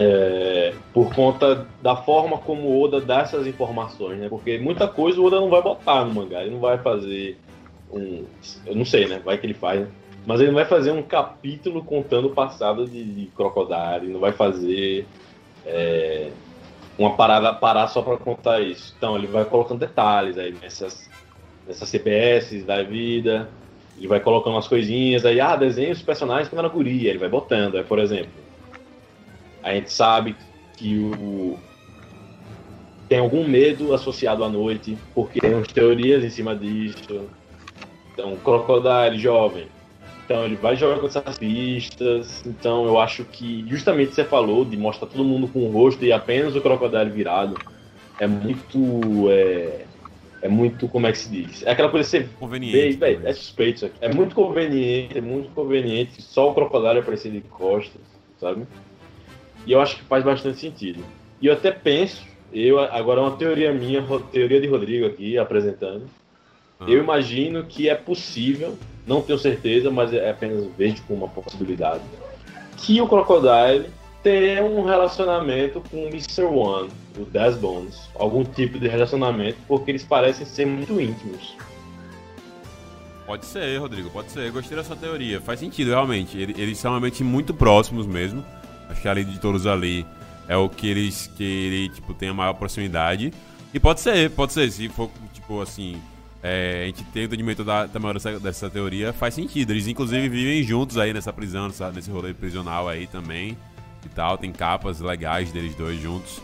[0.03, 4.29] é, por conta da forma como o Oda dá essas informações, né?
[4.29, 7.38] Porque muita coisa o Oda não vai botar no mangá, ele não vai fazer
[7.93, 8.25] um.
[8.67, 9.21] Eu não sei, né?
[9.25, 9.88] Vai que ele faz, né?
[10.27, 14.33] Mas ele não vai fazer um capítulo contando o passado de, de Crocodile, não vai
[14.33, 15.07] fazer
[15.65, 16.31] é,
[16.99, 18.95] uma parada parar só para contar isso.
[18.97, 21.09] Então ele vai colocando detalhes aí nessas
[21.67, 23.49] nessas CPS da vida.
[23.97, 27.29] Ele vai colocando umas coisinhas aí, ah, desenha os personagens quando era guria, ele vai
[27.29, 27.77] botando.
[27.77, 28.33] Aí, por exemplo,
[29.62, 30.37] a gente sabe
[30.77, 31.59] que o
[33.09, 37.29] tem algum medo associado à noite, porque tem umas teorias em cima disso.
[38.11, 39.66] Então, Crocodile jovem.
[40.25, 42.42] Então, ele vai jogar com essas pistas.
[42.46, 46.11] Então, eu acho que, justamente você falou de mostrar todo mundo com o rosto e
[46.11, 47.55] apenas o Crocodile virado,
[48.18, 49.29] é muito.
[49.29, 49.85] É,
[50.40, 51.62] é muito, como é que se diz?
[51.64, 52.96] É aquela coisa que você conveniente.
[52.96, 53.96] Vê, é suspeito isso aqui.
[54.01, 58.01] É muito conveniente, é muito conveniente só o crocodilo aparecer de costas,
[58.40, 58.66] sabe?
[59.66, 61.03] E eu acho que faz bastante sentido.
[61.40, 62.22] E eu até penso,
[62.53, 66.05] eu agora é uma teoria minha, teoria de Rodrigo aqui apresentando.
[66.79, 66.85] Ah.
[66.88, 72.03] Eu imagino que é possível, não tenho certeza, mas é apenas vejo como uma possibilidade,
[72.77, 73.87] que o Crocodile
[74.22, 76.44] ter um relacionamento com o Mr.
[76.44, 78.09] One, o Dez Bones.
[78.14, 81.57] Algum tipo de relacionamento, porque eles parecem ser muito íntimos.
[83.27, 84.51] Pode ser, Rodrigo, pode ser.
[84.51, 85.40] Gostei dessa teoria.
[85.40, 86.38] Faz sentido, realmente.
[86.38, 88.44] Eles são realmente muito próximos mesmo.
[88.93, 90.07] Acho que a de todos ali
[90.49, 93.33] é o que eles que ele, tipo, tem a maior proximidade.
[93.73, 94.71] E pode ser, pode ser.
[94.71, 96.01] Se for, tipo, assim,
[96.43, 99.71] é, a gente tem o entendimento da, da maior dessa, dessa, teoria, faz sentido.
[99.71, 103.57] Eles, inclusive, vivem juntos aí nessa prisão, nessa, nesse rolê prisional aí também
[104.05, 104.37] e tal.
[104.37, 106.41] Tem capas legais deles dois juntos.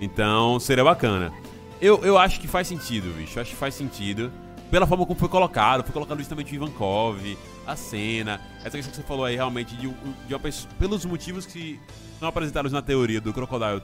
[0.00, 1.32] Então seria bacana.
[1.80, 3.38] Eu, eu acho que faz sentido, bicho.
[3.38, 4.30] Eu acho que faz sentido.
[4.70, 7.36] Pela forma como foi colocado, foi colocado justamente o Ivankov,
[7.70, 11.46] a cena, essa questão que você falou aí realmente de, de uma pessoa, pelos motivos
[11.46, 11.80] que
[12.18, 13.82] são apresentados na teoria do Crocodile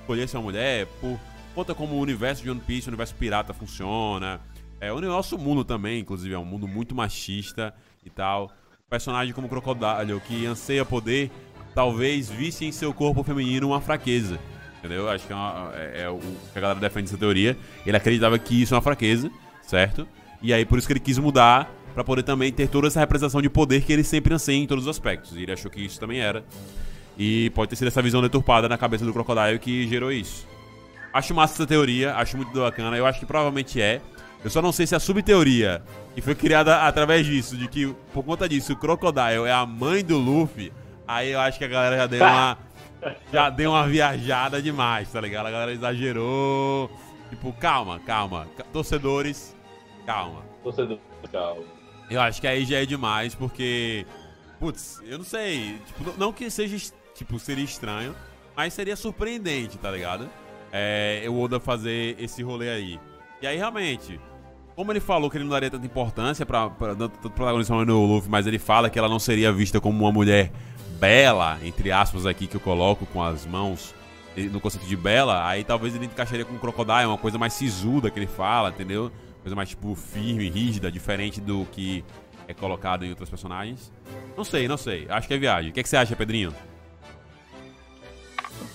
[0.00, 1.18] escolher ser uma mulher, por
[1.54, 4.40] conta como o universo de One Piece, o universo pirata funciona.
[4.80, 7.74] É, o nosso mundo também, inclusive, é um mundo muito machista
[8.04, 8.46] e tal.
[8.86, 11.30] O personagem como Crocodile, que anseia poder,
[11.74, 14.38] talvez visse em seu corpo feminino uma fraqueza.
[14.78, 15.10] Entendeu?
[15.10, 17.56] Acho que é, uma, é, é o que a galera defende essa teoria.
[17.84, 19.30] Ele acreditava que isso é uma fraqueza,
[19.62, 20.08] certo?
[20.40, 23.42] E aí por isso que ele quis mudar para poder também ter toda essa representação
[23.42, 25.34] de poder que ele sempre anseia em todos os aspectos.
[25.34, 26.44] E ele achou que isso também era.
[27.18, 30.46] E pode ter sido essa visão deturpada na cabeça do Crocodile que gerou isso.
[31.12, 32.96] Acho massa essa teoria, acho muito bacana.
[32.96, 34.00] Eu acho que provavelmente é.
[34.44, 35.82] Eu só não sei se a subteoria,
[36.14, 40.04] que foi criada através disso, de que por conta disso o Crocodile é a mãe
[40.04, 40.72] do Luffy,
[41.04, 42.58] aí eu acho que a galera já deu uma.
[43.32, 45.46] já deu uma viajada demais, tá ligado?
[45.46, 46.88] A galera exagerou.
[47.28, 48.46] Tipo, calma, calma.
[48.72, 49.52] Torcedores,
[50.06, 50.44] calma.
[50.62, 51.77] Torcedores, calma.
[52.10, 54.06] Eu acho que aí já é demais, porque.
[54.58, 55.78] Putz, eu não sei.
[55.86, 56.92] Tipo, não que seja.
[57.14, 58.14] Tipo, seria estranho,
[58.56, 60.28] mas seria surpreendente, tá ligado?
[60.72, 63.00] É, o Oda fazer esse rolê aí.
[63.42, 64.20] E aí, realmente,
[64.76, 68.30] como ele falou que ele não daria tanta importância pra, pra tanto protagonista no Luffy,
[68.30, 70.52] mas ele fala que ela não seria vista como uma mulher
[71.00, 73.94] bela, entre aspas aqui que eu coloco com as mãos
[74.36, 78.08] no conceito de bela, aí talvez ele encaixaria com o Crocodile, uma coisa mais sisuda
[78.10, 79.10] que ele fala, entendeu?
[79.48, 82.04] Coisa mais, tipo, firme, rígida, diferente do que
[82.46, 83.90] é colocado em outros personagens.
[84.36, 85.06] Não sei, não sei.
[85.08, 85.70] Acho que é viagem.
[85.70, 86.52] O que, é que você acha, Pedrinho?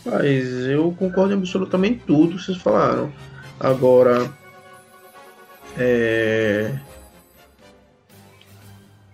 [0.03, 3.13] Mas eu concordo em absolutamente tudo que vocês falaram.
[3.59, 4.33] Agora,
[5.77, 6.75] é...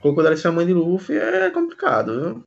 [0.02, 2.44] Crocodile ser a mãe de Luffy é complicado, viu?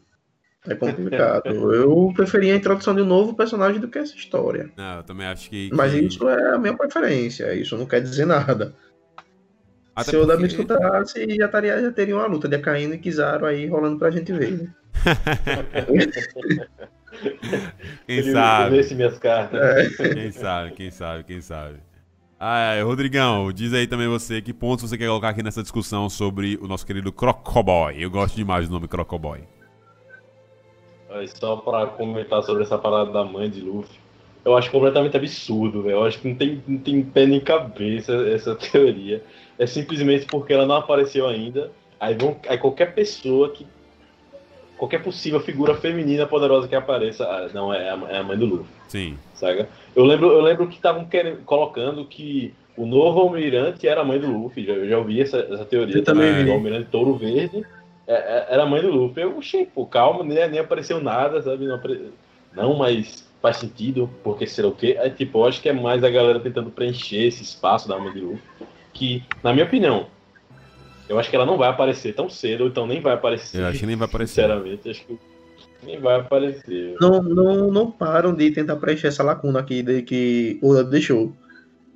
[0.66, 1.48] É complicado.
[1.74, 4.72] eu preferia a introdução de um novo personagem do que essa história.
[4.74, 5.68] Não, eu também acho que.
[5.70, 7.52] Mas isso é a minha preferência.
[7.52, 8.74] Isso não quer dizer nada.
[9.94, 12.98] Até Se o Oda me escutasse, já, taria, já teria uma luta de Akainu e
[12.98, 14.52] Kizaru aí rolando pra gente ver.
[14.52, 14.74] Né?
[18.06, 18.94] quem sabe?
[18.94, 19.60] minhas cartas.
[19.60, 20.14] É.
[20.14, 21.76] Quem sabe, quem sabe, quem sabe.
[22.40, 22.82] Ah, é.
[22.82, 26.66] Rodrigão, diz aí também você que pontos você quer colocar aqui nessa discussão sobre o
[26.66, 28.02] nosso querido Crocoboy.
[28.02, 29.40] Eu gosto demais do nome Crocoboy.
[31.38, 34.00] Só pra comentar sobre essa parada da mãe de Luffy.
[34.44, 35.96] Eu acho completamente absurdo, velho.
[35.96, 39.22] Eu acho que não tem, não tem pé nem cabeça essa teoria.
[39.58, 41.70] É simplesmente porque ela não apareceu ainda.
[42.00, 43.66] Aí, vão, aí qualquer pessoa que.
[44.76, 47.24] Qualquer possível figura feminina poderosa que apareça.
[47.24, 48.72] Ah, não, é a, é a mãe do Luffy.
[48.88, 49.18] Sim.
[49.34, 49.68] Saga?
[49.94, 51.08] Eu lembro, eu lembro que estavam
[51.44, 54.64] colocando que o novo almirante era a mãe do Luffy.
[54.64, 56.48] Já, eu já ouvi essa, essa teoria eu também.
[56.48, 57.64] O almirante Touro Verde
[58.06, 59.22] é, é, era a mãe do Luffy.
[59.22, 61.66] Eu, achei, pô, calma, nem, nem apareceu nada, sabe?
[61.66, 62.10] Não, apare...
[62.54, 64.96] não, mas faz sentido, porque será o quê?
[64.98, 68.12] É, tipo, eu acho que é mais a galera tentando preencher esse espaço da mãe
[68.12, 68.42] do Luffy.
[69.02, 70.06] Que, na minha opinião,
[71.08, 73.60] eu acho que ela não vai aparecer tão cedo, ou então nem vai aparecer.
[73.60, 74.42] Eu acho que nem vai aparecer.
[74.42, 75.18] Sinceramente, acho que
[75.82, 76.94] nem vai aparecer.
[77.00, 81.32] Não, não, não param de tentar preencher essa lacuna aqui de que o deixou.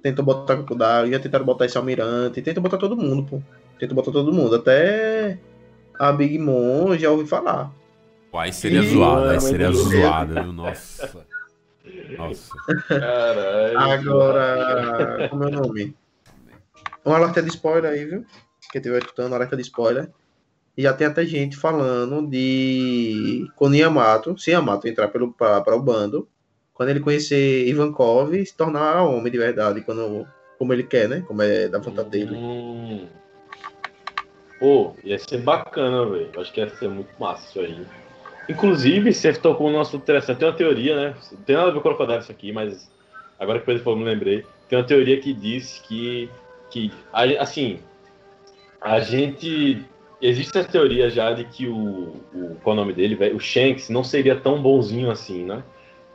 [0.02, 3.40] Tentam botar Crocodile, já tentaram botar esse almirante, tentam botar todo mundo, pô.
[3.78, 4.56] Tentam botar todo mundo.
[4.56, 5.38] Até
[6.00, 7.70] a Big Mom já ouvi falar.
[8.32, 8.88] Uai, seria e...
[8.88, 10.52] zoado, aí seria zoado, viu?
[10.52, 11.24] Nossa.
[12.18, 12.52] Nossa.
[12.88, 13.78] Caralho.
[13.78, 15.94] Agora, como é o nome?
[17.06, 18.24] Um alerta de spoiler aí, viu?
[18.72, 20.10] Quem estiver escutando, alerta de spoiler.
[20.76, 26.28] E já tem até gente falando de quando Yamato, se Yamato entrar para o bando,
[26.74, 30.26] quando ele conhecer Ivankov se tornar homem de verdade, quando,
[30.58, 31.24] como ele quer, né?
[31.26, 32.36] Como é da vontade dele.
[32.36, 33.06] Hum.
[34.58, 36.30] Pô, ia ser bacana, velho.
[36.38, 37.86] Acho que ia ser muito massa isso aí.
[38.48, 40.38] Inclusive, você tocou um assunto interessante.
[40.38, 41.14] Tem uma teoria, né?
[41.46, 42.90] Tem nada a ver com crocodilo isso aqui, mas
[43.38, 44.44] agora que o Pedro falou, me lembrei.
[44.68, 46.28] Tem uma teoria que diz que,
[46.70, 46.92] que
[47.38, 47.80] assim,
[48.80, 49.84] a gente.
[50.20, 52.56] Existe essa teoria já de que o, o.
[52.62, 53.16] Qual é o nome dele?
[53.34, 55.62] O Shanks não seria tão bonzinho assim, né?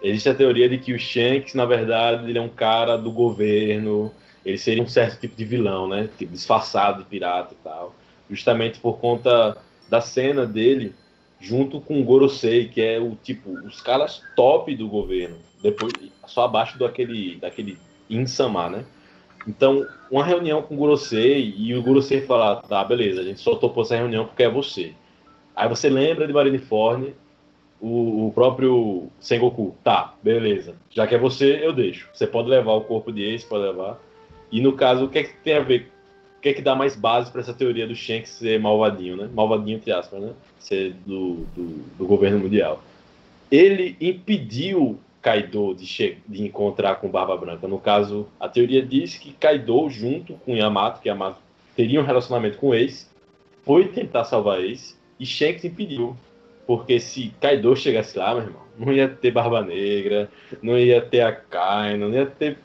[0.02, 4.12] Existe a teoria de que o Shanks, na verdade, ele é um cara do governo.
[4.44, 6.10] Ele seria um certo tipo de vilão, né?
[6.18, 7.96] Tipo, disfarçado de pirata e tal
[8.32, 9.58] justamente por conta
[9.90, 10.96] da cena dele
[11.40, 15.92] junto com o Gorosei, que é o tipo os caras top do governo, depois
[16.26, 17.78] só abaixo daquele daquele
[18.10, 18.86] Insama, né?
[19.48, 23.56] Então, uma reunião com o Gorosei e o Gorosei falar, tá, beleza, a gente só
[23.56, 24.94] topou essa reunião porque é você.
[25.56, 27.14] Aí você lembra de Marineford,
[27.80, 32.08] o, o próprio Sengoku, tá, beleza, já que é você, eu deixo.
[32.14, 34.00] Você pode levar o corpo de Ace, pode levar.
[34.52, 35.92] E no caso, o que, é que tem a ver
[36.42, 39.30] que é que dá mais base para essa teoria do Shanks ser malvadinho, né?
[39.34, 40.34] Malvadinho, entre aspas, né?
[40.60, 41.64] Ser do, do,
[41.98, 42.84] do governo mundial.
[43.52, 47.68] Ele impediu Kaido de, de encontrar com Barba Branca.
[47.68, 51.40] No caso, a teoria diz que Kaido, junto com Yamato, que Yamato
[51.76, 53.08] teria um relacionamento com Ace,
[53.64, 56.16] foi tentar salvar Ace e Shanks impediu.
[56.66, 60.30] Porque se Kaido chegasse lá, meu irmão, não ia ter Barba Negra,
[60.62, 62.58] não ia ter a Kai, não ia ter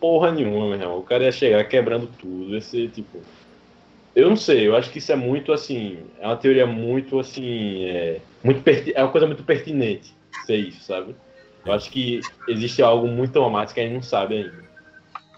[0.00, 0.98] porra nenhuma, meu irmão.
[0.98, 2.54] O cara ia chegar quebrando tudo.
[2.54, 3.20] Ia ser tipo.
[4.14, 5.98] Eu não sei, eu acho que isso é muito assim.
[6.20, 7.84] É uma teoria muito assim.
[7.84, 11.14] É, muito é uma coisa muito pertinente ser isso, sabe?
[11.68, 14.54] Eu acho que existe algo muito traumático que a gente não sabe ainda.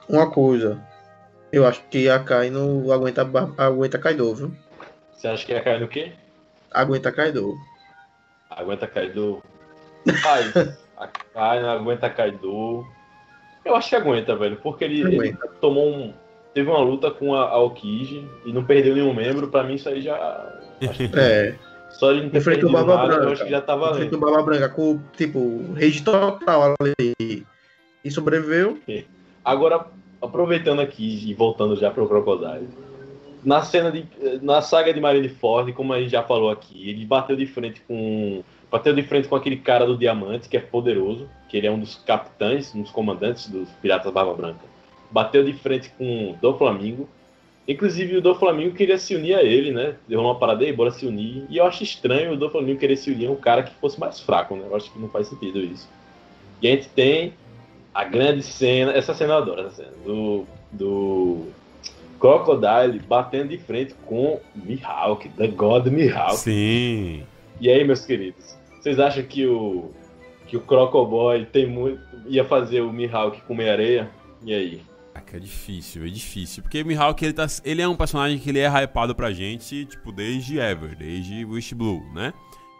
[0.09, 0.81] Uma coisa.
[1.53, 4.53] Eu acho que a Kai não aguenta, aguenta Kaido, viu?
[5.13, 6.13] Você acha que a Kai no quê?
[6.71, 7.55] Aguenta Kaido.
[8.49, 9.43] Aguenta Kaido.
[10.23, 12.87] Pai, a Kai não aguenta Kaido.
[13.65, 16.15] Eu acho que aguenta, velho, porque ele, ele tomou um.
[16.55, 20.01] Teve uma luta com a Aokiji e não perdeu nenhum membro, pra mim isso aí
[20.01, 20.17] já.
[21.17, 21.55] É,
[21.91, 23.33] Só ele não Enfrentou perdido Barba nada, eu Branca.
[23.33, 24.15] acho que já tá enfrenta valendo.
[24.15, 27.47] o Barba Branca com, tipo, rage total ali.
[28.05, 28.79] E sobreviveu.
[29.45, 29.87] Agora,
[30.23, 32.69] aproveitando aqui e voltando já pro Crocodile.
[33.45, 34.07] Na cena de.
[34.43, 38.43] Na saga de Marineford, como a gente já falou aqui, ele bateu de frente com.
[38.71, 41.79] Bateu de frente com aquele cara do Diamante, que é poderoso, que ele é um
[41.81, 44.61] dos capitães, um dos comandantes dos Piratas Barba Branca.
[45.11, 47.09] Bateu de frente com o do Flamingo.
[47.71, 49.95] Inclusive o do Flamingo queria se unir a ele, né?
[50.09, 51.45] Deu uma parada aí, bora se unir.
[51.49, 53.99] E eu acho estranho o do Flamingo querer se unir a um cara que fosse
[54.01, 54.65] mais fraco, né?
[54.69, 55.89] Eu acho que não faz sentido isso.
[56.61, 57.33] E a gente tem
[57.95, 61.47] a grande cena, essa cena eu adoro, essa cena, do, do
[62.19, 66.39] Crocodile batendo de frente com Mihawk, The God Mihawk.
[66.39, 67.23] Sim.
[67.61, 69.93] E aí, meus queridos, vocês acham que o
[70.49, 74.11] que o Crocoboy tem muito ia fazer o Mihawk comer areia?
[74.45, 74.81] E aí?
[75.13, 76.63] Caraca, é difícil, é difícil.
[76.63, 79.85] Porque o Mihawk, ele, tá, ele é um personagem que ele é hypado pra gente,
[79.85, 82.33] tipo, desde Ever, desde Wish Blue, né?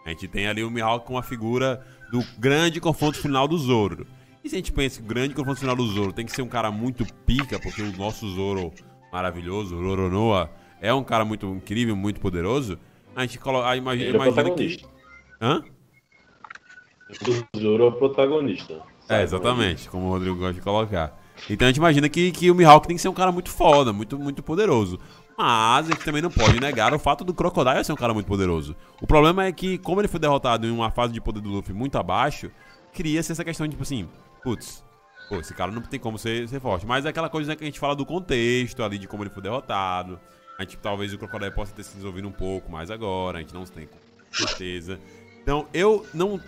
[0.05, 4.07] A gente tem ali o Mihawk com a figura do grande confronto final do Zoro.
[4.43, 6.43] E se a gente pensa que o grande confronto final do Zoro tem que ser
[6.43, 8.73] um cara muito pica, porque o nosso Zoro
[9.13, 12.79] maravilhoso, o Roronoa, é um cara muito incrível, muito poderoso,
[13.15, 14.81] a gente coloca, a imagina, Ele é imagina que...
[15.41, 15.63] Hã?
[17.11, 18.81] O Zoro é o protagonista.
[19.09, 21.20] É, exatamente, como o Rodrigo gosta de colocar.
[21.49, 23.93] Então a gente imagina que, que o Mihawk tem que ser um cara muito foda,
[23.93, 24.99] muito, muito poderoso.
[25.37, 28.27] Mas a gente também não pode negar o fato do Crocodile ser um cara muito
[28.27, 28.77] poderoso.
[29.01, 31.75] O problema é que, como ele foi derrotado em uma fase de poder do Luffy
[31.75, 32.51] muito abaixo,
[32.93, 34.07] cria-se essa questão de, tipo assim,
[34.45, 34.85] putz,
[35.29, 36.85] pô, esse cara não tem como ser, ser forte.
[36.87, 39.31] Mas é aquela coisa né, que a gente fala do contexto ali, de como ele
[39.31, 40.21] foi derrotado.
[40.59, 43.55] A gente, talvez o Crocodile possa ter se desenvolvido um pouco mais agora, a gente
[43.55, 43.89] não tem
[44.31, 45.01] certeza.
[45.43, 46.39] Então, eu não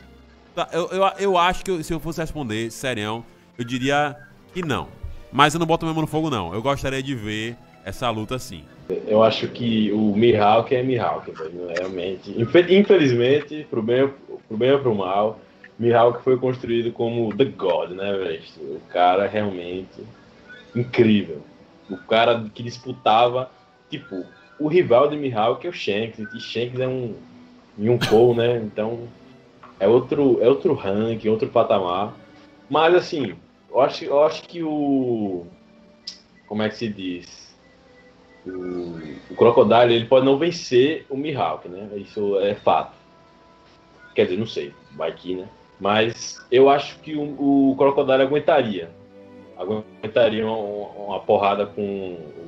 [0.54, 3.24] Tá, eu, eu, eu acho que eu- se eu fosse responder, serião,
[3.56, 4.14] eu diria
[4.52, 4.88] que não.
[5.32, 6.52] Mas eu não boto mesmo no fogo, não.
[6.52, 8.64] Eu gostaria de ver essa luta assim.
[9.06, 11.32] Eu acho que o Mihawk é Mihawk,
[11.78, 12.30] realmente.
[12.40, 14.10] Infe- Infelizmente, pro bem,
[14.48, 15.40] pro bem ou pro mal,
[15.78, 18.42] Mihawk foi construído como The God, né, velho?
[18.60, 20.02] O cara realmente
[20.74, 21.42] incrível.
[21.90, 23.50] O cara que disputava,
[23.90, 24.24] tipo,
[24.58, 27.14] o rival de Mihawk é o Shanks, e Shanks é um
[27.80, 28.58] Yonkou, né?
[28.64, 29.08] Então
[29.80, 32.14] é outro, é outro ranking, outro patamar.
[32.68, 33.34] Mas assim,
[33.72, 35.46] eu acho, eu acho que o
[36.46, 37.42] como é que se diz?
[38.46, 38.98] o,
[39.30, 41.88] o Crocodile ele pode não vencer o Mihawk, né?
[41.96, 42.96] Isso é fato.
[44.14, 45.48] Quer dizer, não sei, vai que, né?
[45.80, 48.90] Mas eu acho que o, o Crocodile aguentaria.
[49.56, 52.46] Aguentaria uma, uma porrada com o,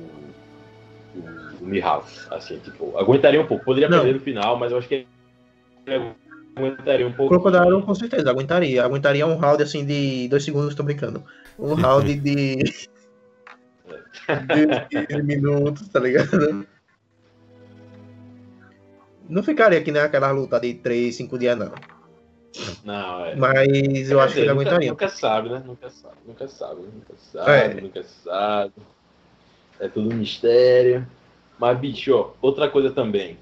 [1.15, 3.63] o, o Mihawk, assim, tipo, aguentaria um pouco.
[3.63, 3.99] Poderia Não.
[3.99, 5.07] perder no final, mas eu acho que
[5.85, 6.13] ele
[6.55, 7.33] aguentaria um pouco.
[7.39, 8.83] Crocodile com certeza aguentaria.
[8.83, 11.23] Aguentaria um round assim de dois segundos, tô brincando.
[11.59, 12.55] Um round de.
[12.55, 12.87] de
[15.07, 16.65] 15 minutos, tá ligado?
[19.27, 21.71] Não ficaria aqui naquela luta de 3, 5 dias, não.
[22.83, 23.35] Não, é.
[23.35, 24.89] Mas eu Quer acho que dizer, ele nunca, aguentaria.
[24.91, 25.63] nunca sabe, né?
[25.65, 27.81] Nunca sabe, nunca sabe, nunca sabe, É.
[27.81, 28.73] nunca sabe.
[29.79, 31.05] É tudo um mistério.
[31.59, 33.37] Mas, bicho, ó, outra coisa também.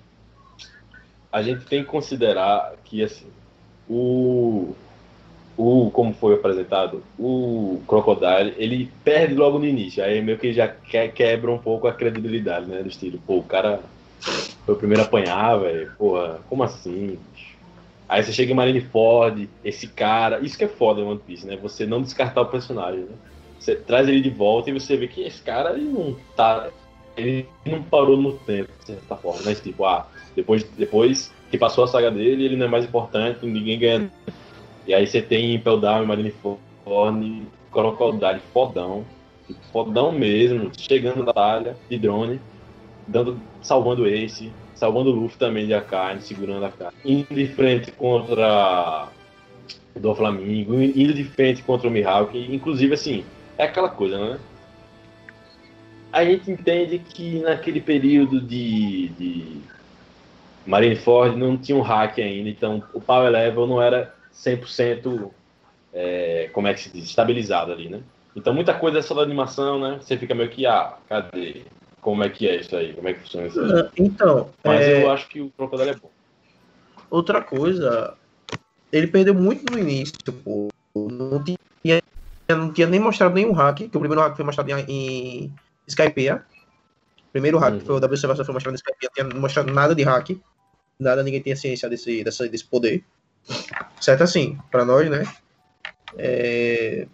[1.34, 3.28] A gente tem que considerar que, assim,
[3.90, 4.74] o.
[5.56, 10.04] O, como foi apresentado, o Crocodile, ele perde logo no início.
[10.04, 12.82] Aí meio que já que- quebra um pouco a credibilidade, né?
[12.82, 13.80] Do estilo, pô, o cara
[14.66, 15.92] foi o primeiro a apanhar, velho.
[15.96, 17.20] Porra, como assim?
[18.10, 20.40] Aí você chega em Marineford, esse cara.
[20.40, 21.56] Isso que é foda no One Piece, né?
[21.58, 23.16] Você não descartar o personagem, né?
[23.60, 26.70] Você traz ele de volta e você vê que esse cara ele não tá.
[27.16, 29.56] Ele não parou no tempo, de certa forma, né?
[29.56, 33.80] Tipo, ah, depois, depois que passou a saga dele, ele não é mais importante, ninguém
[33.80, 34.12] ganha.
[34.88, 36.60] E aí você tem Impel Down, Marineford,
[37.72, 39.06] Crocodile, fodão.
[39.72, 42.40] Fodão mesmo, chegando na batalha de drone,
[43.08, 46.98] dando, salvando esse, salvando o Luffy também de Akaine, segurando a carne.
[47.04, 49.10] Indo de frente contra
[49.96, 53.24] do Flamengo, indo de frente contra o Mihawk, inclusive assim,
[53.58, 54.40] é aquela coisa, né?
[56.14, 59.62] A gente entende que naquele período de, de
[60.64, 65.32] Marineford não tinha um hack ainda, então o power level não era 100%
[65.92, 68.02] é, como é que se diz, estabilizado ali, né?
[68.36, 70.00] Então muita coisa é só da animação, né?
[70.00, 71.64] Você fica meio que, ah, cadê?
[72.00, 72.94] Como é que é isso aí?
[72.94, 73.90] Como é que funciona isso aí?
[73.98, 76.12] Então, Mas é, eu acho que o Crocodile é bom.
[77.10, 78.16] outra coisa,
[78.92, 80.70] ele perdeu muito no início, pô.
[80.96, 82.02] Não tinha,
[82.50, 85.52] não tinha nem mostrado nenhum hack, que o primeiro hack foi mostrado em,
[85.88, 87.80] O primeiro hack Uhum.
[87.80, 90.30] que foi o da observação foi mostrado não tinha mostrado nada de hack.
[91.00, 93.04] Nada, ninguém tinha ciência desse, dessa, desse poder.
[94.00, 95.24] Certo assim, pra nós, né?
[96.18, 97.08] É,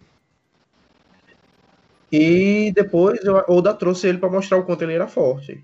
[2.12, 5.64] E depois o Oda trouxe ele para mostrar o quanto ele era forte.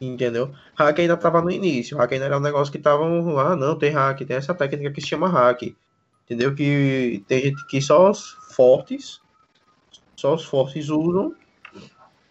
[0.00, 0.52] Entendeu?
[0.74, 1.96] Hack ainda tava no início.
[1.96, 3.04] Hack ainda era um negócio que tava.
[3.40, 5.74] Ah, não, tem hack, tem essa técnica que se chama hack.
[6.24, 6.54] Entendeu?
[6.54, 9.20] Que tem gente que só os fortes.
[10.16, 11.34] Só os fortes usam.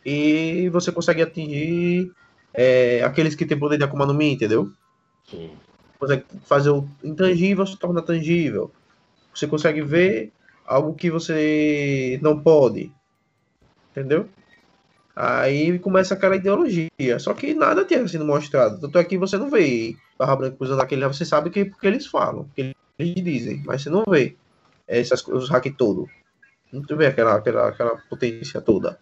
[0.09, 2.13] E você consegue atingir
[2.53, 4.71] é, aqueles que tem poder de Akuma no Mi, entendeu?
[5.29, 5.51] Sim.
[5.99, 8.71] Consegue fazer o intangível se torna tangível.
[9.35, 10.31] Você consegue ver
[10.65, 12.89] algo que você não pode.
[13.91, 14.29] Entendeu?
[15.13, 17.19] Aí começa aquela ideologia.
[17.19, 18.79] Só que nada tinha sido mostrado.
[18.79, 21.05] Tanto é que você não vê Barra Branca usando aquele.
[21.05, 24.37] Você sabe que porque eles falam, que eles dizem, mas você não vê
[24.87, 26.07] essas, os hack todo.
[26.71, 28.97] Não vê aquela, aquela, aquela potência toda.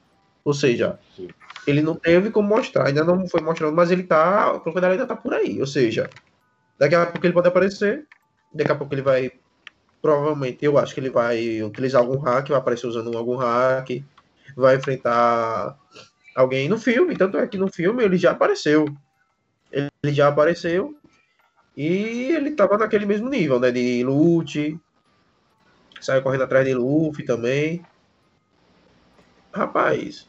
[0.46, 1.28] Ou seja, Sim.
[1.66, 4.54] ele não teve como mostrar, ainda não foi mostrando, mas ele tá.
[4.54, 5.60] O Crocodile ainda tá por aí.
[5.60, 6.08] Ou seja,
[6.78, 8.06] daqui a pouco ele pode aparecer,
[8.54, 9.32] daqui a pouco ele vai.
[10.00, 13.90] Provavelmente, eu acho que ele vai utilizar algum hack, vai aparecer usando algum hack,
[14.56, 15.76] vai enfrentar
[16.36, 17.18] alguém no filme.
[17.18, 18.86] Tanto é que no filme ele já apareceu.
[19.72, 20.96] Ele já apareceu.
[21.76, 23.72] E ele tava naquele mesmo nível, né?
[23.72, 24.80] De loot.
[26.00, 27.84] Saiu correndo atrás de Luffy também.
[29.52, 30.28] Rapaz,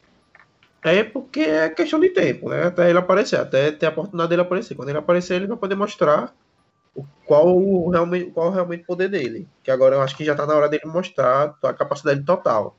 [0.83, 2.65] é porque é questão de tempo, né?
[2.67, 4.75] Até ele aparecer, até ter a oportunidade dele aparecer.
[4.75, 6.33] Quando ele aparecer, ele vai poder mostrar
[6.95, 9.47] o, qual realmente qual realmente o poder dele.
[9.63, 12.77] Que agora eu acho que já tá na hora dele mostrar a capacidade total.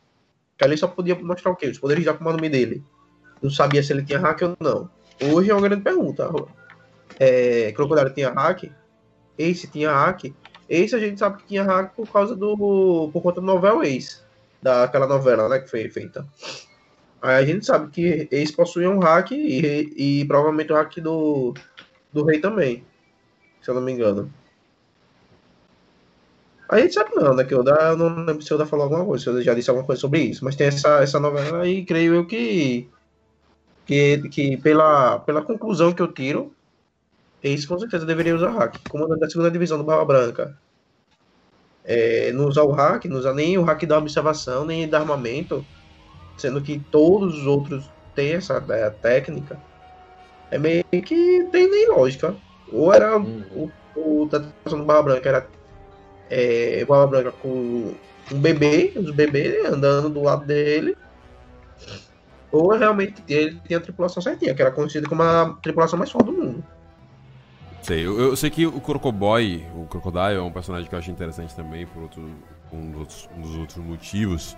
[0.57, 1.67] Que ali só podia mostrar o quê?
[1.67, 2.83] Os poderes de Akuma no Mi dele.
[3.43, 4.91] Não sabia se ele tinha hack ou não.
[5.33, 6.31] Hoje é uma grande pergunta.
[7.19, 8.65] É, Crocodile tinha hack?
[9.39, 10.33] Ace tinha hack?
[10.69, 13.11] Ace a gente sabe que tinha hack por causa do.
[13.13, 14.21] por conta do novel Ace.
[14.61, 15.61] Daquela novela, né?
[15.61, 16.27] Que foi feita.
[17.21, 21.53] Aí a gente sabe que eles possuíam um hack e, e provavelmente o hack do,
[22.13, 22.85] do rei também,
[23.61, 24.33] se eu não me engano.
[26.69, 27.45] A gente sabe não, né?
[27.45, 29.87] Que eu não lembro se o Oda falou alguma coisa, se Oda já disse alguma
[29.87, 32.89] coisa sobre isso, mas tem essa, essa novela e creio eu que,
[33.87, 36.53] que, que pela, pela conclusão que eu tiro,
[37.43, 38.77] eles com certeza deveriam usar hack.
[38.89, 40.59] Comandante da segunda divisão do Barra Branca.
[41.85, 45.65] É, não usar o hack, não usar nem o hack da observação, nem da armamento
[46.39, 49.61] sendo que todos os outros têm essa é, técnica,
[50.51, 52.35] é meio que tem nem lógica.
[52.73, 53.71] Ou era uhum.
[53.97, 55.47] o, o do Barra Branca era
[56.31, 57.95] é, Barra Branca com
[58.31, 60.97] um bebê, os bebês andando do lado dele,
[62.51, 66.27] ou realmente ele tinha a tripulação certinha, que era conhecida como a tripulação mais forte
[66.27, 66.65] do mundo.
[67.83, 71.11] Sei, eu, eu, sei que o Crocoboy, o Crocodile, é um personagem que eu acho
[71.11, 72.31] interessante também, por outro,
[72.73, 74.57] um, dos um dos outros motivos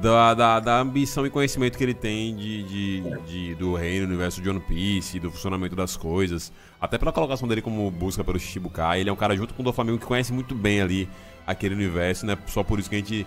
[0.00, 4.40] da, da, da, ambição e conhecimento que ele tem de, de, de, do reino, universo
[4.40, 6.52] de One Piece, do funcionamento das coisas.
[6.80, 9.00] Até pela colocação dele como busca pelo Shichibukai.
[9.00, 11.08] Ele é um cara junto com o Doflamingo que conhece muito bem ali
[11.46, 12.36] aquele universo, né?
[12.46, 13.26] Só por isso que a gente.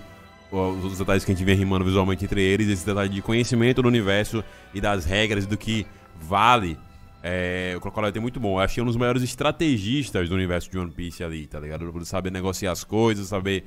[0.51, 3.87] Os detalhes que a gente vem rimando visualmente entre eles, esse detalhe de conhecimento do
[3.87, 4.43] universo
[4.73, 5.85] e das regras do que
[6.19, 6.77] vale.
[7.21, 8.57] É, o Crocodile tem muito bom.
[8.57, 11.91] Eu achei um dos maiores estrategistas do universo de One Piece ali, tá ligado?
[11.91, 13.65] Por saber negociar as coisas, saber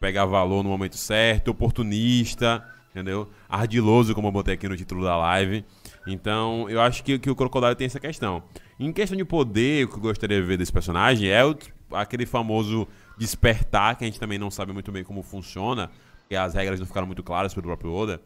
[0.00, 3.28] pegar valor no momento certo, oportunista, entendeu?
[3.48, 5.64] Ardiloso, como eu botei aqui no título da live.
[6.06, 8.42] Então, eu acho que, que o Crocodile tem essa questão.
[8.78, 11.56] Em questão de poder, o que eu gostaria de ver desse personagem é o,
[11.92, 12.86] aquele famoso
[13.18, 15.90] despertar, que a gente também não sabe muito bem como funciona,
[16.20, 18.20] porque as regras não ficaram muito claras pelo próprio Oda.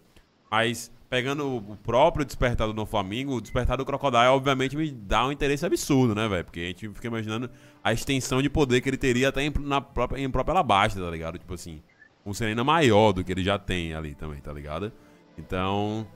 [0.51, 5.33] Mas pegando o próprio despertado do Flamengo, o despertar do Crocodile, obviamente, me dá um
[5.33, 6.45] interesse absurdo, né, velho?
[6.45, 7.51] Porque a gente fica imaginando
[7.83, 11.11] a extensão de poder que ele teria até em, na própria, em própria Alabasta, tá
[11.11, 11.37] ligado?
[11.37, 11.83] Tipo assim,
[12.25, 14.93] um Serena maior do que ele já tem ali também, tá ligado?
[15.37, 16.07] Então,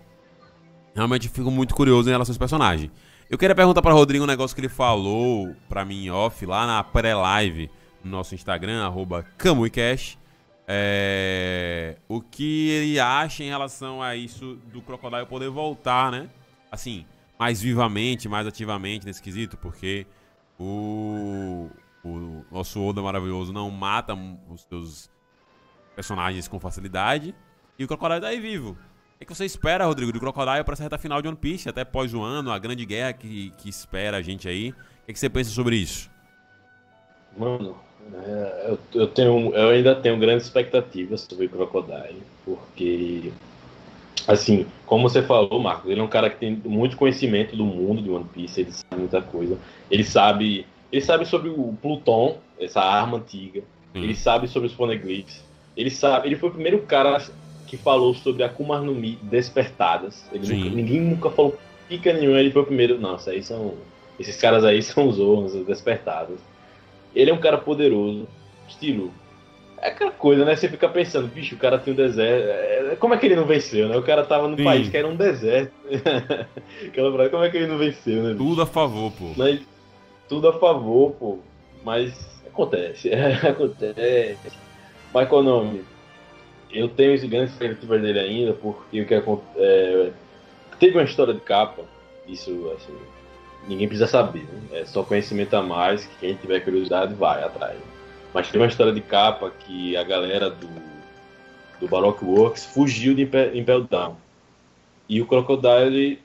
[0.94, 2.88] realmente fico muito curioso em relação a esse personagem.
[3.28, 6.84] Eu queria perguntar para Rodrigo um negócio que ele falou pra mim off lá na
[6.84, 7.68] pré-live
[8.04, 10.18] no nosso Instagram, arroba CamuiCash
[10.66, 16.28] é, o que ele acha em relação a isso do Crocodile poder voltar, né?
[16.70, 17.04] Assim,
[17.38, 20.06] mais vivamente, mais ativamente nesse quesito, porque
[20.58, 21.68] o,
[22.02, 24.14] o nosso Oda maravilhoso não mata
[24.48, 25.10] os seus
[25.94, 27.34] personagens com facilidade
[27.78, 28.76] e o Crocodile tá aí vivo.
[29.20, 31.84] O que você espera, Rodrigo, do Crocodile para essa reta final de One Piece, até
[31.84, 34.74] pós o ano, a grande guerra que, que espera a gente aí?
[35.02, 36.10] O que você pensa sobre isso?
[37.36, 37.76] Mano,
[38.12, 43.32] é, eu, eu, tenho, eu ainda tenho grandes expectativas sobre Crocodile, porque,
[44.26, 48.02] assim, como você falou, Marcos, ele é um cara que tem muito conhecimento do mundo
[48.02, 49.58] de One Piece, ele sabe muita coisa.
[49.90, 53.62] Ele sabe, ele sabe sobre o Pluton, essa arma antiga.
[53.94, 54.02] Hum.
[54.02, 55.42] Ele sabe sobre os Poneglyphs.
[55.76, 57.22] Ele sabe, ele foi o primeiro cara
[57.66, 60.24] que falou sobre a Akuma no Mi despertadas.
[60.32, 63.00] Nunca, ninguém nunca falou pica nenhuma, ele foi o primeiro.
[63.00, 63.74] Nossa, aí são
[64.18, 66.38] esses caras aí são os os despertados.
[67.14, 68.26] Ele é um cara poderoso,
[68.68, 69.12] estilo.
[69.78, 70.56] É aquela coisa, né?
[70.56, 72.48] Você fica pensando, bicho, o cara tem um deserto.
[72.48, 73.96] É, como é que ele não venceu, né?
[73.96, 74.64] O cara tava num Sim.
[74.64, 75.72] país que era um deserto.
[76.86, 78.32] aquela frase, como é que ele não venceu, né?
[78.32, 78.44] bicho?
[78.44, 79.32] Tudo a favor, pô.
[79.36, 79.60] Mas,
[80.28, 81.38] tudo a favor, pô.
[81.84, 83.10] Mas acontece.
[83.46, 84.58] acontece.
[85.12, 85.84] Mas qual o nome?
[86.72, 89.50] Eu tenho grandes expectativas dele ainda, porque o que acontece.
[89.58, 90.10] É,
[90.80, 91.82] teve uma história de capa,
[92.26, 92.96] isso assim,
[93.68, 94.80] ninguém precisa saber, né?
[94.80, 97.78] É só conhecimento a mais, que quem tiver curiosidade vai atrás.
[98.32, 100.68] Mas teve uma história de capa que a galera do,
[101.80, 104.16] do Baroque Works fugiu de Impel Down.
[105.08, 106.20] E o Crocodile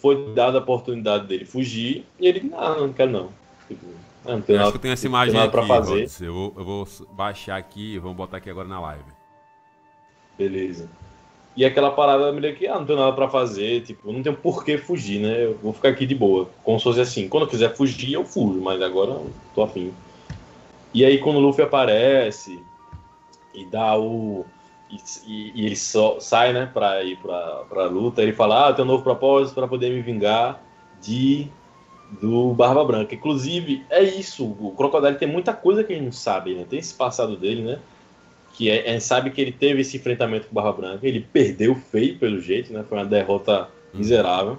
[0.00, 3.28] foi dada a oportunidade dele fugir, e ele, não, não quero não.
[3.68, 3.86] Tipo,
[4.24, 6.08] ah, não tenho Eu acho nada, que eu tenho essa imagem aqui, pra fazer.
[6.20, 9.04] Eu vou, eu vou baixar aqui e vamos botar aqui agora na live.
[10.36, 10.88] Beleza.
[11.54, 14.64] E aquela parada meio que, ah, não tenho nada pra fazer, tipo, não tenho por
[14.64, 15.44] que fugir, né?
[15.44, 16.48] Eu vou ficar aqui de boa.
[16.64, 19.20] Como se fosse assim, quando eu quiser fugir, eu fujo, mas agora
[19.54, 19.92] tô afim.
[20.94, 22.58] E aí quando o Luffy aparece
[23.54, 24.46] e dá o.
[24.90, 24.96] E,
[25.26, 28.74] e- e ele só sai, né, pra ir pra, pra luta, ele fala, ah, eu
[28.74, 30.62] tenho um novo propósito pra poder me vingar
[31.02, 31.48] de.
[32.20, 33.14] Do Barba Branca.
[33.14, 34.44] Inclusive, é isso.
[34.44, 36.66] O Crocodile tem muita coisa que a gente não sabe, né?
[36.68, 37.78] Tem esse passado dele, né?
[38.54, 41.26] Que é- a gente sabe que ele teve esse enfrentamento com o Barba Branca, ele
[41.32, 42.84] perdeu feio pelo jeito, né?
[42.88, 44.58] Foi uma derrota miserável.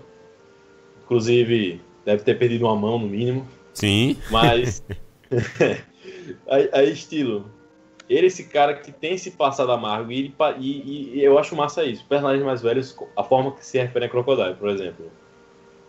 [1.03, 4.17] Inclusive, deve ter perdido uma mão no mínimo, Sim.
[4.29, 4.83] mas
[6.47, 7.51] aí, aí, estilo.
[8.09, 11.55] Ele é esse cara que tem esse passado amargo e, ele e- e eu acho
[11.55, 12.05] massa isso.
[12.05, 15.09] Personagens mais velhos, a forma que se refere a Crocodile, por exemplo.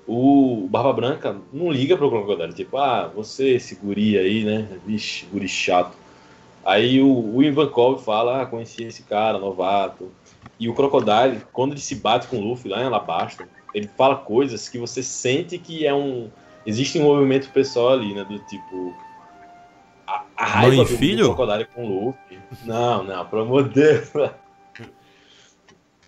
[0.06, 4.68] O Barba Branca não liga pro Crocodile, tipo, ah, você, esse guri aí, né?
[4.86, 5.96] Vixe, guri chato.
[6.64, 10.10] Aí o, o Ivankov fala, ah, conheci esse cara, novato.
[10.58, 14.16] E o Crocodile, quando ele se bate com o Luffy lá em Alabasta, ele fala
[14.16, 16.30] coisas que você sente que é um.
[16.64, 18.24] Existe um movimento pessoal ali, né?
[18.24, 18.94] Do tipo.
[20.06, 21.28] A, a raiva Mãe do, filho?
[21.28, 22.38] do Crocodile com o Luffy.
[22.64, 24.10] Não, não, pelo amor de Deus.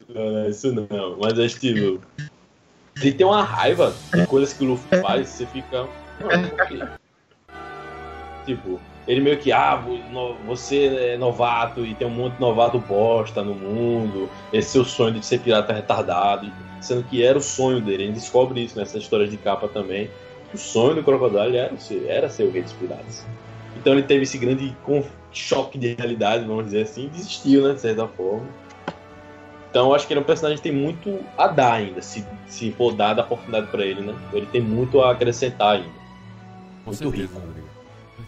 [0.09, 1.19] Não, não, isso não.
[1.21, 2.01] Mas é estilo.
[2.95, 5.89] Ele tem uma raiva de coisas que o Luffy faz, você fica.
[6.21, 6.89] Mano, por quê?
[8.47, 9.81] Tipo, ele meio que, ah,
[10.47, 15.15] você é novato e tem um monte de novato bosta no mundo, esse seu sonho
[15.15, 16.51] de ser pirata é retardado,
[16.81, 18.05] sendo que era o sonho dele.
[18.05, 20.11] Ele descobre isso nessa história de capa também.
[20.51, 23.25] que O sonho do Crocodile era ser, era ser o rei dos piratas.
[23.77, 24.77] Então ele teve esse grande
[25.33, 28.47] choque de realidade, vamos dizer assim, e desistiu, né, de certa forma.
[29.71, 32.27] Então eu acho que ele é um personagem que tem muito a dar ainda, se,
[32.47, 34.15] se for dada a oportunidade pra ele, né?
[34.33, 35.89] Ele tem muito a acrescentar ainda.
[36.85, 37.47] Com Muito certeza, rico.
[37.47, 37.66] Rodrigo.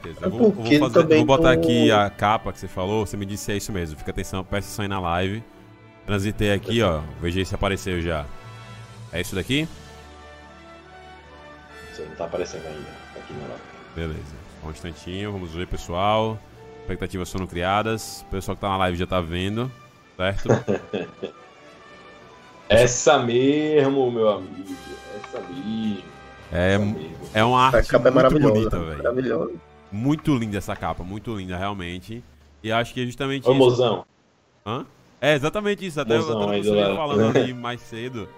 [0.03, 0.25] Certeza.
[0.25, 3.17] É Eu vou, eu vou fazer- vou botar aqui a capa que você falou, você
[3.17, 3.97] me disse é isso mesmo.
[3.99, 5.43] Fica atenção, presta atenção aí na live.
[6.07, 7.01] Transitei aqui, ó.
[7.21, 8.25] Veja aí se apareceu já.
[9.13, 9.69] É isso daqui?
[11.93, 13.63] Você não tá aparecendo ainda aqui na live.
[13.95, 14.37] Beleza.
[14.63, 16.39] Só um instantinho, vamos ver, pessoal.
[16.81, 18.23] Expectativas foram criadas.
[18.29, 19.71] O pessoal que tá na live já tá vendo,
[20.17, 20.49] certo?
[22.69, 24.77] Essa mesmo, meu amigo.
[25.17, 26.03] Essa mesmo.
[26.53, 27.11] É, Essa mesmo.
[27.35, 28.55] é uma arte capa é muito maravilhosa.
[28.55, 28.97] bonita, velho.
[28.99, 29.53] maravilhosa.
[29.91, 32.23] Muito linda essa capa, muito linda, realmente.
[32.63, 33.59] E acho que é justamente Ô, isso.
[33.59, 34.05] mozão.
[34.67, 34.85] Hã?
[35.21, 36.01] É exatamente isso.
[36.01, 36.97] Até eu Mozão tava você lado.
[36.97, 38.29] falando ali mais cedo.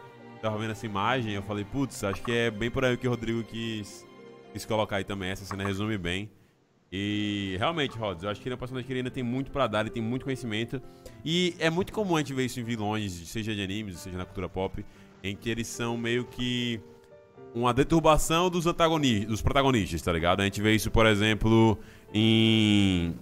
[0.40, 1.32] Tava vendo essa imagem.
[1.32, 4.06] Eu falei, putz, acho que é bem por aí que o Rodrigo quis,
[4.52, 5.30] quis colocar aí também.
[5.30, 6.30] Essa cena resume bem.
[6.92, 9.50] E realmente, Rods, eu acho que ele é um personagem que ele ainda tem muito
[9.52, 10.82] pra dar, ele tem muito conhecimento.
[11.24, 14.24] E é muito comum a gente ver isso em vilões, seja de animes, seja na
[14.24, 14.84] cultura pop,
[15.22, 16.80] em que eles são meio que
[17.54, 20.40] uma deturbação dos antagonistas, dos protagonistas, tá ligado?
[20.40, 21.78] A gente vê isso, por exemplo,
[22.12, 23.14] em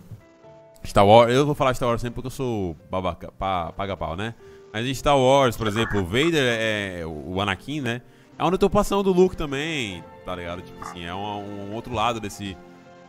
[0.85, 1.33] Star Wars.
[1.33, 4.35] Eu vou falar Star Wars sempre porque eu sou babaca, pa, paga-pau, né?
[4.73, 8.03] Mas em Star Wars, por exemplo, Vader é o Anakin, né?
[8.39, 10.63] É uma deturpação do Luke também, tá ligado?
[10.63, 12.57] Tipo assim, é um, um outro lado desse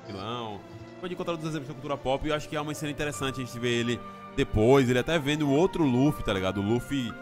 [0.07, 0.59] vilão.
[0.99, 3.41] Pode encontrar outros exemplos da cultura pop e eu acho que é uma cena interessante
[3.41, 3.99] a gente ver ele
[4.35, 6.61] depois, ele até vendo o outro Luffy, tá ligado?
[6.61, 7.13] O Luffy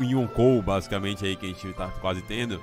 [0.00, 2.60] Yonkou, basicamente, aí que a gente tá quase tendo,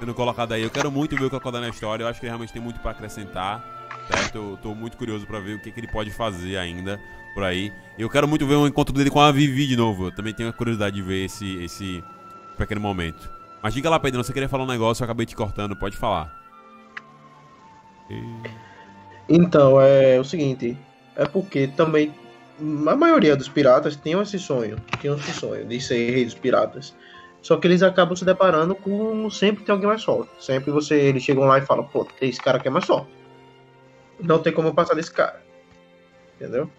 [0.00, 0.62] sendo colocado aí.
[0.62, 2.80] Eu quero muito ver o Crocodile na história, eu acho que ele realmente tem muito
[2.80, 3.62] pra acrescentar,
[4.10, 4.36] certo?
[4.36, 6.98] Eu tô muito curioso pra ver o que, que ele pode fazer ainda
[7.34, 7.70] por aí.
[7.98, 10.06] Eu quero muito ver o encontro dele com a Vivi de novo.
[10.06, 12.02] Eu também tenho a curiosidade de ver esse, esse
[12.56, 13.30] pequeno momento.
[13.62, 16.34] Mas diga lá, Pedro, você queria falar um negócio, eu acabei te cortando, pode falar.
[18.08, 18.50] E-
[19.28, 20.76] Então, é o seguinte,
[21.14, 22.12] é porque também
[22.88, 26.94] a maioria dos piratas tinham esse sonho, tinham esse sonho de ser rei dos piratas.
[27.42, 30.30] Só que eles acabam se deparando com sempre tem alguém mais forte.
[30.38, 33.08] Sempre você eles chegam lá e falam, pô, tem esse cara que é mais forte.
[34.18, 35.42] Não tem como passar desse cara.
[36.36, 36.70] Entendeu?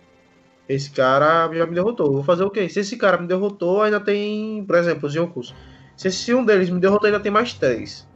[0.69, 2.13] Esse cara já me derrotou.
[2.13, 2.69] Vou fazer o quê?
[2.69, 5.55] Se esse cara me derrotou, ainda tem, por exemplo, os Yonkus.
[5.97, 8.07] Se, se um deles me derrotou, ainda tem mais três.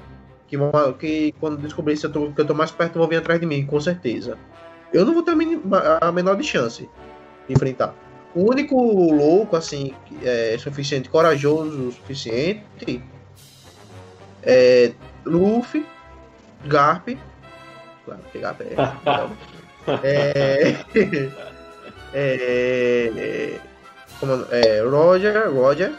[0.48, 0.58] Que,
[1.00, 3.46] que quando descobrir se eu tô, que eu tô mais perto, vão vir atrás de
[3.46, 4.38] mim, com certeza.
[4.93, 5.36] Eu não vou ter
[6.02, 6.89] a, menor de chance.
[7.50, 7.93] enfrentar.
[8.36, 13.02] O único louco, assim, é suficiente, corajoso o suficiente
[14.44, 14.92] é
[15.26, 15.86] Luffy,
[16.66, 17.10] Garp.
[18.04, 18.76] Claro, que Garp é.
[20.04, 20.76] é,
[22.14, 23.60] é, é,
[24.20, 25.94] como, é, Roger, Roger.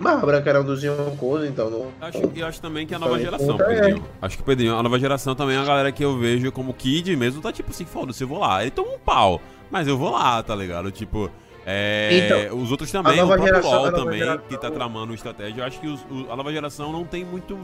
[0.00, 1.92] Bárbara, que era um dos Yonkos, então não.
[2.00, 3.98] Acho, eu acho também que a nova geração, Pedrinho.
[3.98, 4.26] É.
[4.26, 6.74] Acho que o Pedrinho, a nova geração também é a galera que eu vejo como
[6.74, 8.62] Kid mesmo, tá tipo assim, foda-se, eu vou lá.
[8.62, 9.40] Ele toma um pau,
[9.72, 10.92] mas eu vou lá, tá ligado?
[10.92, 11.30] Tipo,
[11.64, 14.42] é, então, os outros também, o próprio geração, LoL também, geração...
[14.48, 15.60] que tá tramando estratégia.
[15.60, 17.58] Eu acho que os, o, a nova geração não tem muito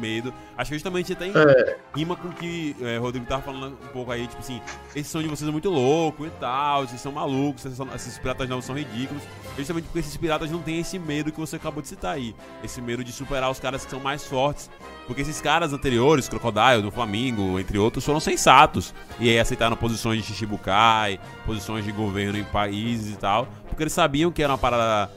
[0.00, 0.32] medo.
[0.56, 1.76] Acho que justamente até é.
[1.94, 4.60] rima com o que é, Rodrigo tava falando um pouco aí, tipo assim,
[4.96, 8.48] esse som de vocês é muito louco e tal, vocês são malucos, esses, esses piratas
[8.48, 9.22] novos são ridículos.
[9.56, 12.34] Justamente porque esses piratas não têm esse medo que você acabou de citar aí.
[12.64, 14.70] Esse medo de superar os caras que são mais fortes.
[15.06, 18.94] Porque esses caras anteriores, Crocodile, do Flamengo, entre outros, foram sensatos.
[19.20, 23.41] E aí aceitaram posições de Shichibukai, posições de governo em países e tal.
[23.72, 25.10] Porque eles sabiam que era uma parada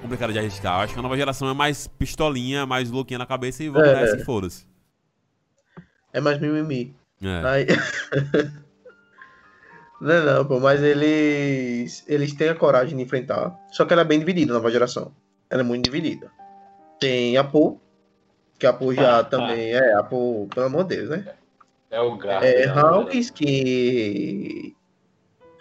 [0.00, 0.78] complicada de arriscar.
[0.78, 3.82] Eu acho que a nova geração é mais pistolinha, mais louquinha na cabeça e vão
[3.82, 4.64] é, nessa e foda-se.
[6.12, 6.94] É mais mimimi.
[7.20, 7.42] É.
[7.44, 7.66] Aí...
[10.00, 13.58] não, não, pô, mas eles eles têm a coragem de enfrentar.
[13.72, 15.12] Só que ela é bem dividida, a nova geração.
[15.50, 16.30] Ela é muito dividida.
[17.00, 17.80] Tem a Poo,
[18.56, 19.78] que a Poo já ah, também ah.
[19.78, 21.34] é, a Poo, pelo amor de Deus, né?
[21.90, 22.44] É o gato.
[22.44, 22.72] É, né?
[22.72, 24.76] Hawks que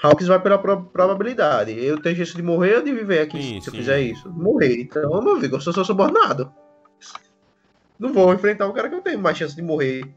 [0.02, 1.72] Hawks vai pela pro probabilidade.
[1.78, 3.76] Eu tenho chance de morrer ou de viver aqui sim, se sim.
[3.76, 4.30] eu fizer isso?
[4.32, 4.82] Morrer.
[4.82, 6.52] Então, meu amigo, eu sou, sou subordinado.
[8.00, 10.10] Não vou enfrentar o cara que eu tenho mais chance de morrer.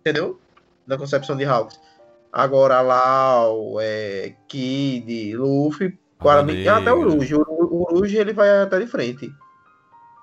[0.00, 0.40] Entendeu?
[0.86, 1.80] Na concepção de Hawks.
[2.32, 3.44] Agora lá,
[3.80, 5.96] é, Kid, Luffy.
[6.20, 7.34] Até o Rouge.
[7.36, 9.32] O, o Rouge ele vai até de frente.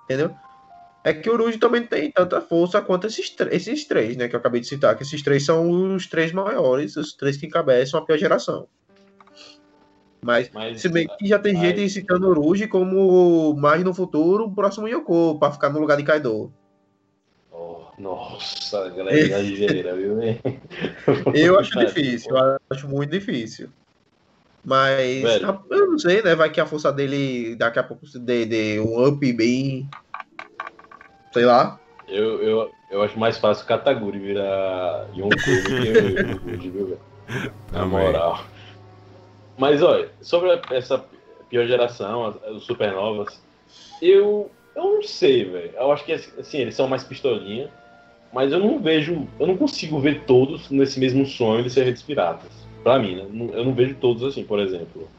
[0.04, 0.36] Entendeu?
[1.06, 4.28] É que o Rouge também tem tanta força quanto esses, esses três, né?
[4.28, 4.96] Que eu acabei de citar.
[4.98, 8.68] Que esses três são os três maiores, os três que encabeçam a pior geração.
[10.26, 11.62] Mas, mas se bem que já tem mas...
[11.62, 16.04] gente citando Ruge como mais no futuro, o próximo Yoko, pra ficar no lugar de
[16.04, 16.52] Kaido.
[17.52, 20.18] Oh, nossa, galera exagera, viu?
[21.32, 23.70] eu acho difícil, eu acho muito difícil.
[24.64, 25.60] Mas Velho.
[25.70, 26.34] eu não sei, né?
[26.34, 29.88] Vai que a força dele daqui a pouco dê, dê um up bem.
[31.32, 31.80] Sei lá.
[32.08, 36.88] Eu, eu, eu acho mais fácil o Kataguri virar Yonko do que o Ruge, viu,
[36.88, 37.00] velho?
[37.72, 38.44] Na moral.
[39.58, 41.04] Mas olha, sobre essa
[41.50, 43.42] pior geração, os supernovas,
[44.02, 45.72] eu, eu não sei, velho.
[45.76, 47.70] Eu acho que assim, eles são mais pistolinha,
[48.34, 52.04] mas eu não vejo, eu não consigo ver todos nesse mesmo sonho de ser redes
[52.04, 52.52] piratas.
[52.84, 53.24] Pra mim, né?
[53.54, 55.10] Eu não vejo todos assim, por exemplo.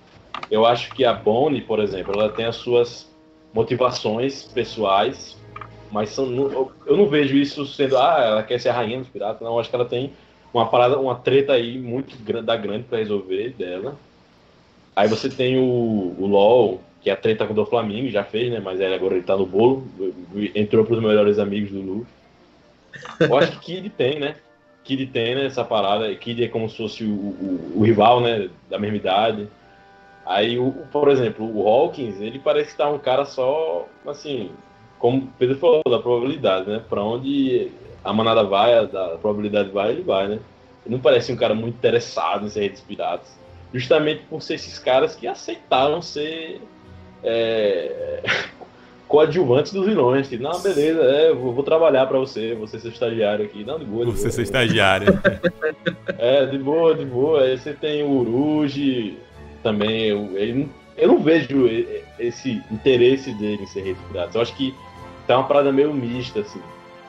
[0.51, 3.11] Eu acho que a Bonnie, por exemplo, ela tem as suas
[3.53, 5.37] motivações pessoais,
[5.91, 6.27] mas são,
[6.87, 9.41] eu não vejo isso sendo, ah, ela quer ser a rainha dos piratas.
[9.41, 10.13] Não, eu acho que ela tem
[10.53, 13.97] uma parada, uma treta aí muito grande, da grande para resolver dela.
[14.97, 18.51] Aí você tem o, o LOL, que é a treta com o Flamengo, já fez,
[18.51, 18.61] né?
[18.61, 19.87] Mas ele agora ele tá no bolo,
[20.55, 22.07] entrou pros melhores amigos do Luffy.
[23.21, 24.37] Eu acho que Kid tem, né?
[24.83, 25.45] Kid tem, né?
[25.45, 26.13] Essa parada.
[26.15, 28.49] Kid é como se fosse o, o, o rival, né?
[28.71, 29.47] Da mesma idade.
[30.25, 34.51] Aí, o, por exemplo, o Hawkins, ele parece estar tá um cara só, assim,
[34.99, 36.83] como o Pedro falou, da probabilidade, né?
[36.89, 37.71] Pra onde
[38.03, 40.41] a manada vai, a, a probabilidade vai, ele vai, né?
[40.87, 43.46] Ele não parece um cara muito interessado em ser redes piratas
[43.79, 46.61] justamente por ser esses caras que aceitaram ser
[47.23, 48.23] é,
[49.07, 50.29] coadjuvantes dos vilões.
[50.29, 53.65] Tipo, não, beleza, é, vou, vou trabalhar para você, você ser estagiário aqui.
[53.65, 54.07] Não, de boa.
[54.07, 55.21] De você boa, ser estagiário.
[56.19, 57.43] é, de boa, de boa.
[57.43, 59.19] Aí você tem o Uruji
[59.63, 60.11] também.
[60.35, 61.67] Ele, eu não vejo
[62.19, 63.97] esse interesse dele em ser rei
[64.35, 64.75] Eu acho que
[65.27, 66.61] tá uma parada meio mista, assim.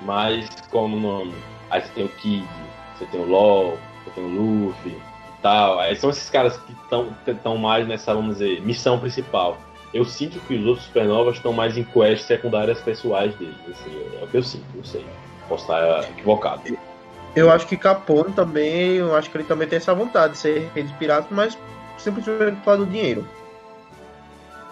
[0.02, 1.34] Mas, como nome?
[1.70, 2.48] Aí você tem o Kid,
[2.98, 4.96] você tem o LOL, você tem o Luffy,
[5.48, 5.80] tal.
[5.80, 6.74] Aí são esses caras que
[7.34, 9.58] estão mais nessa, vamos dizer, missão principal.
[9.94, 13.56] Eu sinto que os outros supernovas estão mais em quests secundárias pessoais deles.
[13.72, 15.06] Assim, é o que eu sinto, não sei.
[15.48, 16.62] Posso estar equivocado.
[17.36, 20.70] Eu acho que Capone também, eu acho que ele também tem essa vontade de ser
[20.76, 21.58] rei de piratas, mas
[21.98, 23.26] simplesmente por causa do dinheiro.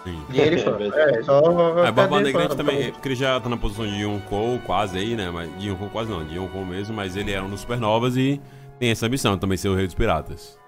[0.04, 0.22] Sim.
[0.28, 0.76] Dinheiro e fã.
[0.80, 1.84] é, só.
[1.84, 5.16] É, Barba Negra a também, porque ele já tá na posição de Yonkou quase aí,
[5.16, 5.30] né?
[5.30, 8.40] Mas, de Yonkou quase não, de Yonkou mesmo, mas ele era um dos supernovas e
[8.78, 10.58] tem essa missão também ser o rei dos piratas.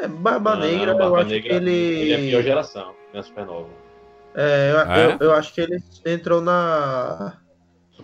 [0.00, 1.72] É, Barba Negra, não, Barba eu Negra, acho que ele.
[1.72, 3.22] Ele é a pior geração, né?
[3.22, 3.68] Supernova.
[4.34, 5.14] É, eu, é?
[5.14, 7.38] Eu, eu, acho que ele entrou na.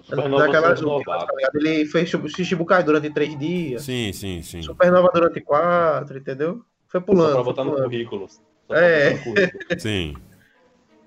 [0.03, 3.83] Supernova naquela tá Ele fez Shichibukai durante três dias.
[3.83, 4.63] Sim, sim, sim.
[4.63, 6.63] Supernova durante quatro, entendeu?
[6.87, 7.33] Foi pulando.
[7.33, 8.27] Só pra botar no currículo.
[8.71, 9.15] É.
[9.15, 9.65] No currículo.
[9.79, 10.17] sim.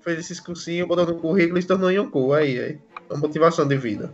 [0.00, 2.34] Fez esses cursinhos, botou no currículo e se tornou Yonkou.
[2.34, 2.78] Aí, aí.
[3.10, 4.12] Uma motivação de vida.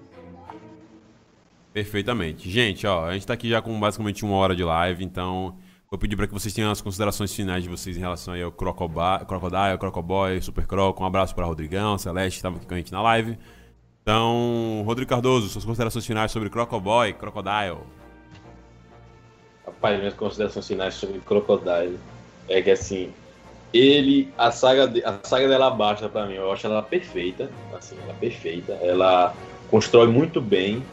[1.72, 2.50] Perfeitamente.
[2.50, 5.56] Gente, ó, a gente tá aqui já com basicamente uma hora de live, então
[5.92, 8.52] Vou pedir para que vocês tenham as considerações finais de vocês em relação aí ao
[8.52, 11.00] Crocodile, Crocodile Crocoboy, Super Croc.
[11.00, 13.36] Um abraço para Rodrigão, Celeste, que estava aqui com a gente na live.
[14.00, 17.78] Então, Rodrigo Cardoso, suas considerações finais sobre Crocoboy, Crocodile.
[19.66, 21.98] Rapaz, minhas considerações finais sobre Crocodile
[22.48, 23.12] é que assim,
[23.74, 27.96] ele, a saga, de, a saga dela basta para mim, eu acho ela perfeita, assim,
[28.00, 29.34] ela é perfeita, ela
[29.68, 30.84] constrói muito bem,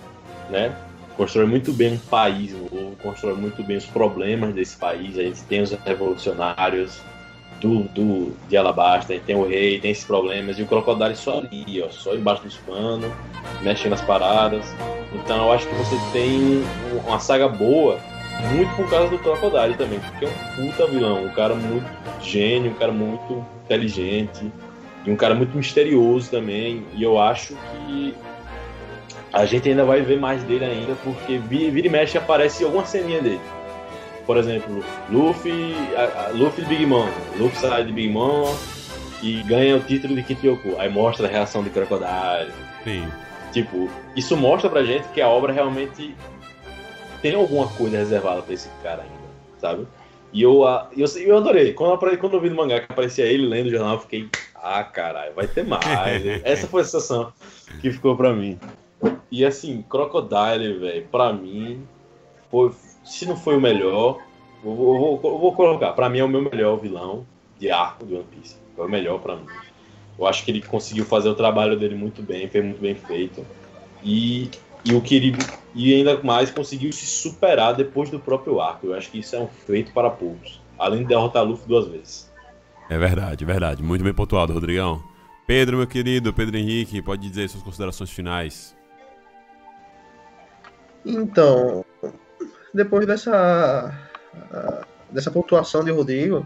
[0.49, 0.75] né?
[1.17, 5.17] Constrói muito bem um país novo, constrói muito bem os problemas desse país.
[5.17, 7.01] A gente tem os revolucionários
[7.59, 11.81] do, do, de Alabasta, tem o rei, tem esses problemas, e o Crocodile só ali,
[11.81, 13.11] ó, só embaixo dos panos,
[13.63, 14.63] mexendo nas paradas.
[15.11, 16.63] Então eu acho que você tem
[17.07, 17.99] uma saga boa,
[18.53, 21.87] muito por causa do Crocodile também, porque é um puta vilão, um cara muito
[22.21, 24.51] gênio, um cara muito inteligente,
[25.03, 28.13] e um cara muito misterioso também, e eu acho que
[29.37, 33.21] a gente ainda vai ver mais dele ainda, porque vira e mexe aparece alguma ceninha
[33.21, 33.41] dele.
[34.25, 37.07] Por exemplo, Luffy, a, a, Luffy de Big Mom.
[37.37, 38.51] Luffy sai de Big Mom
[39.21, 40.75] e ganha o título de Kitioku.
[40.79, 42.51] Aí mostra a reação de Crocodile.
[42.83, 43.07] Sim.
[43.53, 46.15] Tipo, isso mostra pra gente que a obra realmente
[47.21, 49.29] tem alguma coisa reservada pra esse cara ainda,
[49.59, 49.87] sabe?
[50.33, 50.63] E eu,
[50.95, 51.73] eu, eu adorei.
[51.73, 54.27] Quando eu, quando eu vi no mangá que aparecia ele lendo o jornal, eu fiquei,
[54.55, 55.85] ah, caralho, vai ter mais.
[56.43, 57.31] Essa foi a sensação
[57.79, 58.59] que ficou pra mim.
[59.31, 61.85] E assim, Crocodile, velho, pra mim,
[62.49, 62.71] foi,
[63.03, 64.19] se não foi o melhor,
[64.63, 67.25] eu vou, vou, colocar, pra mim é o meu melhor vilão
[67.59, 68.55] de arco de One Piece.
[68.75, 69.45] Foi o melhor pra mim.
[70.17, 73.45] Eu acho que ele conseguiu fazer o trabalho dele muito bem, foi muito bem feito.
[74.03, 74.49] E,
[74.83, 75.35] e o que ele,
[75.75, 78.87] e ainda mais conseguiu se superar depois do próprio arco.
[78.87, 80.61] Eu acho que isso é um feito para poucos.
[80.79, 82.31] Além de derrotar Luffy duas vezes.
[82.89, 83.83] É verdade, é verdade.
[83.83, 85.03] Muito bem pontuado, Rodrigão.
[85.45, 88.76] Pedro, meu querido, Pedro Henrique, pode dizer suas considerações finais.
[91.07, 91.85] Então,
[92.73, 93.93] depois dessa
[95.09, 96.45] dessa pontuação de Rodrigo,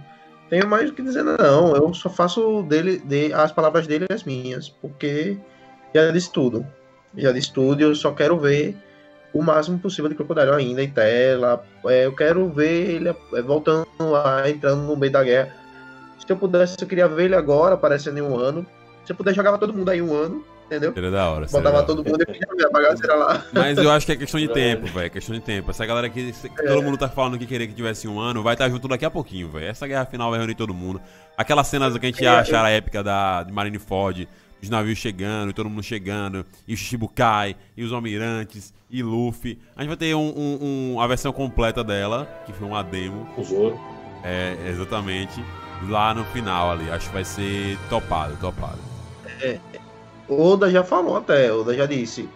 [0.49, 1.75] tenho mais o que dizer não.
[1.75, 5.37] Eu só faço dele de, as palavras dele as minhas, porque
[5.93, 6.65] já disse tudo.
[7.17, 7.81] Já disse tudo.
[7.81, 8.77] Eu só quero ver
[9.33, 11.65] o máximo possível de Crocodile ainda em tela.
[11.85, 15.55] É, eu quero ver ele é, voltando lá, entrando no meio da guerra.
[16.19, 18.65] Se eu pudesse, eu queria ver ele agora, aparecendo em um ano.
[19.05, 20.93] Se eu puder, jogava todo mundo aí um ano entendeu?
[20.93, 21.45] Seria da hora.
[21.51, 23.45] Botava todo mundo e a bagaceira lá.
[23.51, 25.05] Mas eu acho que é questão de tempo, velho.
[25.05, 25.69] É questão de tempo.
[25.69, 26.67] Essa galera que, que é.
[26.67, 29.05] todo mundo tá falando que queria que tivesse um ano, vai estar tá junto daqui
[29.05, 29.65] a pouquinho, velho.
[29.65, 31.01] Essa guerra final vai reunir todo mundo.
[31.37, 34.27] Aquelas cenas que a gente é, achar a épica da, de Marineford,
[34.61, 39.59] os navios chegando, e todo mundo chegando, e o Shichibukai, e os almirantes, e Luffy.
[39.75, 43.27] A gente vai ter um, um, um, a versão completa dela, que foi uma demo.
[43.37, 43.77] O
[44.23, 45.43] É, exatamente.
[45.89, 46.91] Lá no final ali.
[46.91, 48.77] Acho que vai ser topado, topado.
[49.41, 49.57] É,
[50.31, 52.29] Oda já falou até, Oda já disse.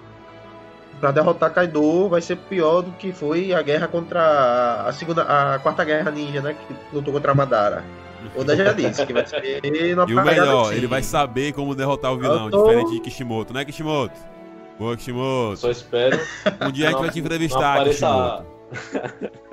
[1.00, 5.60] Para derrotar Kaido vai ser pior do que foi a guerra contra a segunda, a
[5.60, 7.84] quarta guerra ninja, né, que lutou contra a Madara.
[8.36, 10.76] Oda já disse que vai ser E o melhor, assim.
[10.76, 12.64] ele vai saber como derrotar o vilão, tô...
[12.64, 14.20] diferente de Kishimoto, né, Kishimoto?
[14.80, 15.58] Boa, Kishimoto.
[15.58, 16.20] Só espero.
[16.62, 18.46] Um dia a gente vai te entrevistar, Kishimoto.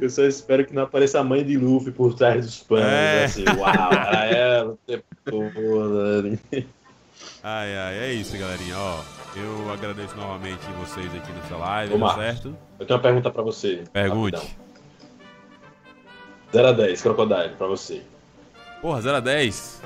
[0.00, 2.84] Eu só espero que não apareça a mãe de Luffy por trás dos panos.
[2.84, 3.24] É.
[3.24, 6.38] Assim, uau, era ela o tempo todo.
[7.42, 8.76] Ai, ai, é isso, galerinha.
[8.76, 9.00] Ó,
[9.36, 12.56] eu agradeço novamente vocês aqui nessa live, Ô, certo?
[12.78, 13.84] Eu tenho uma pergunta pra você.
[13.92, 14.36] Pergunte.
[14.36, 14.68] Rapidão.
[16.52, 18.02] 0 a 10, Crocodile, pra você.
[18.80, 19.82] Porra, 0 a 10?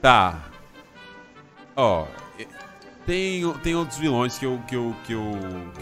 [0.00, 0.38] Tá.
[1.76, 2.06] Ó,
[3.06, 5.32] tem, tem outros vilões que eu, que eu, que eu,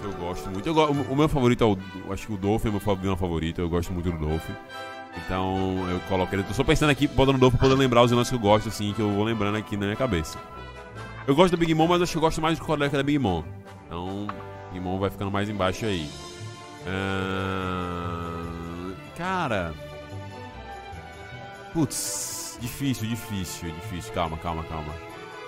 [0.01, 0.67] que eu gosto muito.
[0.67, 2.13] Eu, o, o meu favorito é o.
[2.13, 3.61] Acho que o Dolphin é o meu vilão favorito.
[3.61, 4.55] Eu gosto muito do Dolphin.
[5.25, 6.43] Então eu coloco ele.
[6.43, 8.93] Tô só pensando aqui, botando novo pra poder lembrar os vilões que eu gosto, assim,
[8.93, 10.39] que eu vou lembrando aqui na minha cabeça.
[11.27, 13.19] Eu gosto da Big Mom, mas acho que eu gosto mais do que da Big
[13.19, 13.43] Mom.
[13.87, 14.27] Então,
[14.73, 16.09] Big Mom vai ficando mais embaixo aí.
[16.87, 18.09] Uh...
[19.17, 19.75] Cara.
[21.73, 24.13] Putz, difícil, difícil, difícil.
[24.15, 24.93] Calma, calma, calma.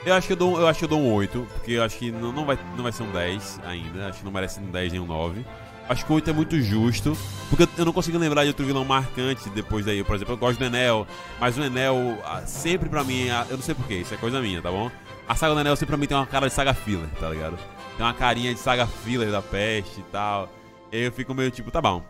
[0.04, 1.98] Eu acho que eu dou, eu acho que eu dou um 8, porque eu acho
[1.98, 4.08] que não, não, vai, não vai ser um 10 ainda.
[4.08, 5.44] Acho que não merece um 10 nem um 9.
[5.90, 7.18] Acho que o 8 é muito justo.
[7.48, 10.04] Porque eu não consigo lembrar de outro vilão marcante depois daí.
[10.04, 11.04] Por exemplo, eu gosto do Enel.
[11.40, 14.40] Mas o Enel, ah, sempre pra mim, ah, eu não sei porquê, isso é coisa
[14.40, 14.88] minha, tá bom?
[15.26, 17.58] A saga do Enel sempre pra mim tem uma cara de saga filler, tá ligado?
[17.96, 20.48] Tem uma carinha de saga filler da peste e tal.
[20.92, 22.04] Eu fico meio tipo, tá bom.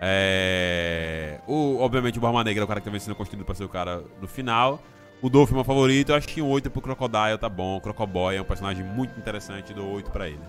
[0.00, 1.38] É...
[1.46, 3.68] O, obviamente o Barba Negra é o cara que tá vencendo construído pra ser o
[3.68, 4.82] cara do final.
[5.20, 7.76] O Dolph é meu favorito, eu acho que um 8 pro Crocodile tá bom.
[7.76, 10.40] O Crocoboy é um personagem muito interessante, dou 8 pra ele.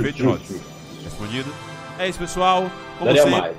[0.00, 0.62] Perfeito.
[1.04, 1.52] Respondido?
[1.98, 2.70] É isso, pessoal.
[2.98, 3.56] Como Daria sempre, mais.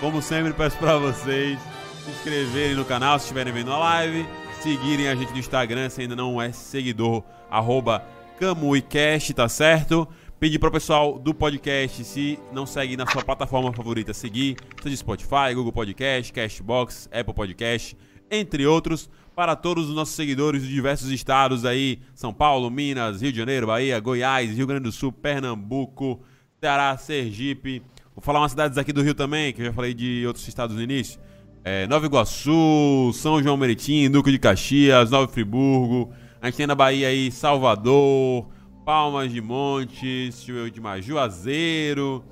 [0.00, 1.58] como sempre, peço pra vocês
[2.04, 4.26] se inscreverem no canal se estiverem vendo a live,
[4.62, 8.04] seguirem a gente no Instagram se ainda não é seguidor, arroba
[8.38, 10.08] CamuiCast, tá certo?
[10.38, 14.96] Pedir para o pessoal do podcast, se não segue na sua plataforma favorita, seguir, seja
[14.96, 17.94] Spotify, Google Podcast, Cashbox, Apple Podcast,
[18.30, 19.10] entre outros,
[19.40, 23.68] para todos os nossos seguidores de diversos estados aí, São Paulo, Minas, Rio de Janeiro,
[23.68, 26.20] Bahia, Goiás, Rio Grande do Sul, Pernambuco,
[26.60, 27.82] Ceará, Sergipe.
[28.14, 30.76] Vou falar umas cidades aqui do Rio também, que eu já falei de outros estados
[30.76, 31.18] no início.
[31.64, 36.12] É, Nova Iguaçu, São João Meriti, Duque de Caxias, Nova Friburgo.
[36.42, 38.46] A gente tem na Bahia aí Salvador,
[38.84, 40.52] Palmas de Montes, de
[41.00, 42.22] Juazeiro.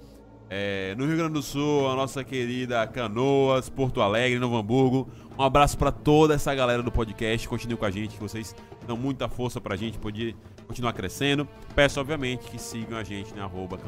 [0.51, 5.09] É, no Rio Grande do Sul, a nossa querida Canoas, Porto Alegre, Novo Hamburgo.
[5.39, 7.49] Um abraço para toda essa galera do podcast.
[7.49, 8.57] Continue com a gente, que vocês
[8.89, 10.35] dão muita força pra gente poder
[10.67, 11.47] continuar crescendo.
[11.77, 13.79] Peço, obviamente, que sigam a gente na arroba.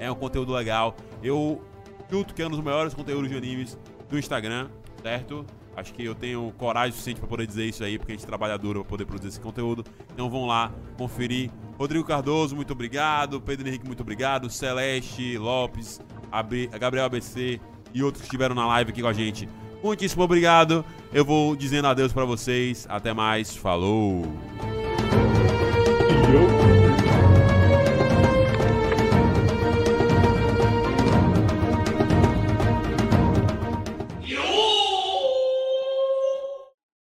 [0.00, 0.96] É um conteúdo legal.
[1.22, 1.62] Eu
[2.10, 4.68] chuto que é um dos maiores conteúdos de animes do Instagram,
[5.04, 5.46] certo?
[5.76, 8.58] Acho que eu tenho coragem suficiente para poder dizer isso aí, porque a gente trabalha
[8.58, 9.84] duro para poder produzir esse conteúdo.
[10.12, 11.48] Então vão lá conferir.
[11.78, 13.40] Rodrigo Cardoso, muito obrigado.
[13.40, 14.50] Pedro Henrique, muito obrigado.
[14.50, 16.00] Celeste Lopes,
[16.80, 17.60] Gabriel ABC
[17.94, 19.48] e outros que estiveram na live aqui com a gente.
[19.82, 20.84] Muitíssimo obrigado.
[21.12, 22.86] Eu vou dizendo adeus para vocês.
[22.88, 23.56] Até mais.
[23.56, 24.24] Falou.